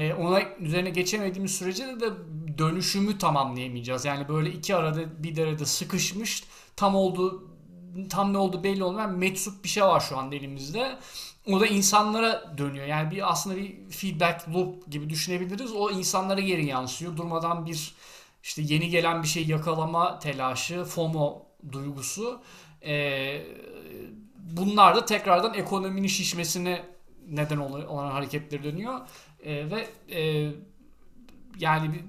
E, 0.00 0.14
ona 0.14 0.42
üzerine 0.42 0.90
geçemediğimiz 0.90 1.54
sürece 1.54 1.86
de, 1.86 2.00
de 2.00 2.10
dönüşümü 2.58 3.18
tamamlayamayacağız. 3.18 4.04
Yani 4.04 4.28
böyle 4.28 4.50
iki 4.50 4.76
arada 4.76 5.22
bir 5.22 5.36
derede 5.36 5.64
sıkışmış 5.64 6.44
tam 6.76 6.94
oldu 6.94 7.48
tam 8.10 8.32
ne 8.32 8.38
oldu 8.38 8.64
belli 8.64 8.84
olmayan 8.84 9.10
meczup 9.10 9.64
bir 9.64 9.68
şey 9.68 9.82
var 9.82 10.00
şu 10.00 10.18
anda 10.18 10.34
elimizde. 10.34 10.98
O 11.46 11.60
da 11.60 11.66
insanlara 11.66 12.58
dönüyor. 12.58 12.86
Yani 12.86 13.10
bir 13.10 13.30
aslında 13.30 13.56
bir 13.56 13.90
feedback 13.90 14.48
loop 14.48 14.90
gibi 14.90 15.10
düşünebiliriz. 15.10 15.72
O 15.72 15.90
insanlara 15.90 16.40
geri 16.40 16.66
yansıyor. 16.66 17.16
Durmadan 17.16 17.66
bir 17.66 17.94
işte 18.42 18.62
yeni 18.64 18.88
gelen 18.88 19.22
bir 19.22 19.28
şey 19.28 19.46
yakalama 19.46 20.18
telaşı, 20.18 20.84
FOMO 20.84 21.46
duygusu. 21.72 22.42
Ee, 22.86 23.46
bunlar 24.36 24.96
da 24.96 25.04
tekrardan 25.04 25.54
ekonominin 25.54 26.08
şişmesine 26.08 26.84
neden 27.28 27.58
olan 27.58 28.10
hareketleri 28.10 28.64
dönüyor. 28.64 29.00
Ee, 29.40 29.70
ve 29.70 29.88
e, 30.20 30.52
yani 31.58 32.04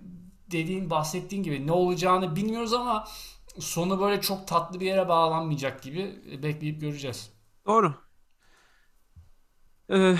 dediğin 0.51 0.89
bahsettiğin 0.89 1.43
gibi 1.43 1.67
ne 1.67 1.71
olacağını 1.71 2.35
bilmiyoruz 2.35 2.73
ama 2.73 3.07
sonu 3.59 4.01
böyle 4.01 4.21
çok 4.21 4.47
tatlı 4.47 4.79
bir 4.79 4.85
yere 4.85 5.07
bağlanmayacak 5.07 5.83
gibi 5.83 6.21
bekleyip 6.43 6.81
göreceğiz. 6.81 7.33
Doğru. 7.65 7.93
Ee, 9.91 10.15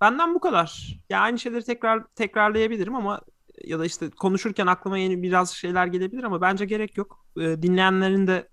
benden 0.00 0.34
bu 0.34 0.40
kadar. 0.40 0.98
Ya 1.10 1.20
aynı 1.20 1.38
şeyleri 1.38 1.64
tekrar 1.64 2.06
tekrarlayabilirim 2.14 2.94
ama 2.94 3.20
ya 3.64 3.78
da 3.78 3.84
işte 3.86 4.10
konuşurken 4.10 4.66
aklıma 4.66 4.98
yeni 4.98 5.22
biraz 5.22 5.50
şeyler 5.50 5.86
gelebilir 5.86 6.24
ama 6.24 6.40
bence 6.40 6.64
gerek 6.64 6.96
yok. 6.96 7.24
Ee, 7.36 7.62
dinleyenlerin 7.62 8.26
de 8.26 8.48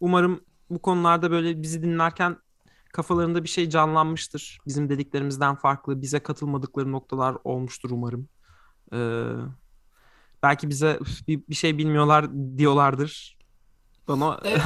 umarım 0.00 0.40
bu 0.70 0.82
konularda 0.82 1.30
böyle 1.30 1.62
bizi 1.62 1.82
dinlerken 1.82 2.36
kafalarında 2.92 3.44
bir 3.44 3.48
şey 3.48 3.70
canlanmıştır. 3.70 4.58
Bizim 4.66 4.88
dediklerimizden 4.88 5.54
farklı, 5.54 6.02
bize 6.02 6.18
katılmadıkları 6.20 6.92
noktalar 6.92 7.36
olmuştur 7.44 7.90
umarım. 7.90 8.28
Ee, 8.92 9.24
belki 10.42 10.68
bize 10.68 10.98
"Üf, 11.00 11.28
bir, 11.28 11.40
bir 11.48 11.54
şey 11.54 11.78
bilmiyorlar 11.78 12.26
diyorlardır. 12.58 13.38
Bana 14.08 14.40
E, 14.44 14.56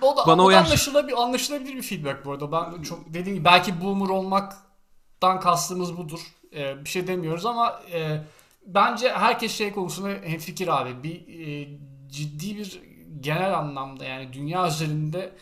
o 0.00 0.16
da, 0.16 0.26
Bana 0.26 0.34
o 0.42 0.44
da 0.44 0.48
uyar. 0.48 0.64
anlaşılabilir, 0.64 1.22
anlaşılabilir 1.22 1.74
bir 1.74 1.82
feedback 1.82 2.24
bu 2.24 2.32
arada. 2.32 2.52
Ben 2.52 2.82
çok 2.82 3.14
dediğim 3.14 3.34
gibi 3.38 3.44
belki 3.44 3.80
boomer 3.80 4.08
olmaktan 4.08 5.40
kastımız 5.40 5.96
budur. 5.96 6.20
E, 6.56 6.84
bir 6.84 6.88
şey 6.90 7.06
demiyoruz 7.06 7.46
ama 7.46 7.80
e, 7.92 8.24
bence 8.66 9.08
herkes 9.12 9.52
şey 9.52 9.72
konusunda 9.72 10.08
hemfikir 10.08 10.80
abi. 10.80 11.02
Bir 11.02 11.46
e, 11.46 11.68
ciddi 12.08 12.56
bir 12.56 12.82
genel 13.20 13.58
anlamda 13.58 14.04
yani 14.04 14.32
dünya 14.32 14.68
üzerinde 14.68 15.32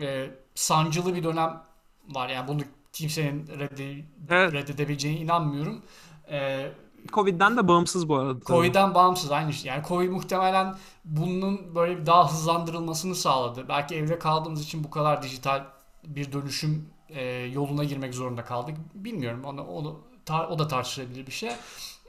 e, 0.00 0.30
sancılı 0.54 1.14
bir 1.14 1.24
dönem 1.24 1.62
var. 2.08 2.28
Yani 2.28 2.48
bunu 2.48 2.60
kimsenin 2.92 3.46
redde, 3.46 4.04
Evet. 4.30 4.52
reddedebileceğine 4.52 5.20
inanmıyorum. 5.20 5.82
E, 6.30 6.70
Covid'den 7.12 7.56
de 7.56 7.68
bağımsız 7.68 8.08
bu 8.08 8.16
arada. 8.16 8.40
Covid'den 8.44 8.94
bağımsız 8.94 9.30
aynı 9.32 9.52
şey. 9.52 9.68
Yani 9.68 9.82
Covid 9.88 10.10
muhtemelen 10.10 10.74
bunun 11.04 11.74
böyle 11.74 11.98
bir 12.00 12.06
daha 12.06 12.32
hızlandırılmasını 12.32 13.14
sağladı. 13.14 13.68
Belki 13.68 13.94
evde 13.94 14.18
kaldığımız 14.18 14.62
için 14.62 14.84
bu 14.84 14.90
kadar 14.90 15.22
dijital 15.22 15.64
bir 16.06 16.32
dönüşüm 16.32 16.88
e, 17.08 17.24
yoluna 17.32 17.84
girmek 17.84 18.14
zorunda 18.14 18.44
kaldık. 18.44 18.76
Bilmiyorum 18.94 19.44
onu, 19.44 19.62
onu 19.64 20.00
tar- 20.26 20.46
o 20.46 20.58
da 20.58 20.68
tartışılabilir 20.68 21.26
bir 21.26 21.32
şey. 21.32 21.50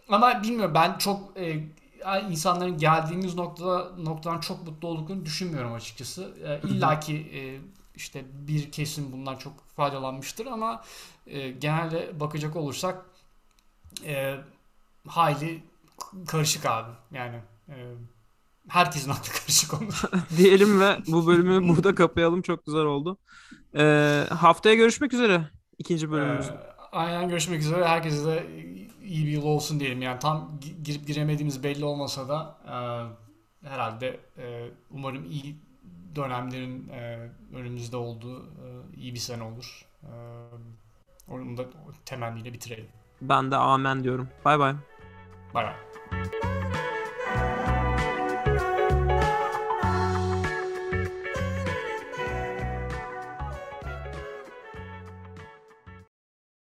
Ama 0.10 0.44
bilmiyorum 0.44 0.74
ben 0.76 0.98
çok 0.98 1.38
e, 1.38 1.64
insanların 2.30 2.78
geldiğimiz 2.78 3.36
noktada 3.36 3.92
noktadan 3.98 4.40
çok 4.40 4.68
mutlu 4.68 4.88
olduklarını 4.88 5.26
düşünmüyorum 5.26 5.74
açıkçası. 5.74 6.34
E, 6.46 6.68
İlla 6.68 7.00
ki 7.00 7.16
e, 7.34 7.42
işte 7.96 8.26
bir 8.48 8.72
kesim 8.72 9.12
bundan 9.12 9.36
çok 9.36 9.54
faydalanmıştır 9.76 10.46
ama 10.46 10.84
e, 11.28 11.52
genelde 11.52 12.20
bakacak 12.20 12.56
olursak 12.56 13.06
e, 14.06 14.36
hayli 15.08 15.64
karışık 16.28 16.66
abi. 16.66 16.92
Yani 17.12 17.36
e, 17.70 17.76
herkesin 18.68 19.10
aklı 19.12 19.32
karışık 19.32 19.74
olur. 19.74 20.02
diyelim 20.38 20.80
ve 20.80 20.98
bu 21.08 21.28
bölümü 21.28 21.70
burada 21.70 21.96
kapayalım. 21.96 22.42
Çok 22.42 22.66
güzel 22.66 22.82
oldu. 22.82 23.18
Ee, 23.78 24.26
haftaya 24.30 24.76
görüşmek 24.76 25.14
üzere. 25.14 25.50
ikinci 25.78 26.12
bölümümüzde. 26.12 26.52
Ee, 26.52 26.82
aynen 26.92 27.30
görüşmek 27.30 27.62
üzere. 27.62 27.88
Herkese 27.88 28.26
de 28.26 28.44
iyi 29.06 29.26
bir 29.26 29.32
yıl 29.32 29.44
olsun 29.46 29.80
diyelim. 29.80 30.02
Yani 30.02 30.20
tam 30.20 30.60
gi- 30.62 30.84
girip 30.84 31.08
giremediğimiz 31.08 31.64
belli 31.64 31.86
olmasa 31.86 32.30
da 32.30 32.58
e, 32.68 32.76
herhalde 33.68 34.20
e, 34.38 34.70
umarım 34.92 35.26
iyi 35.26 35.56
dönemlerin 36.16 36.90
e, 36.90 37.30
önümüzde 37.56 37.98
olduğu 37.98 38.44
e, 38.46 38.66
iyi 38.98 39.14
bir 39.14 39.20
sene 39.20 39.44
olur. 39.44 39.86
E, 40.04 40.12
onu 41.32 41.58
da 41.58 41.66
temenniyle 42.06 42.54
bitirelim. 42.54 42.88
Ben 43.22 43.52
de 43.52 43.56
amen 43.56 44.04
diyorum. 44.04 44.30
Bay 44.46 44.60
bay. 44.60 44.76
Bay 45.54 45.66
bay. 45.66 45.74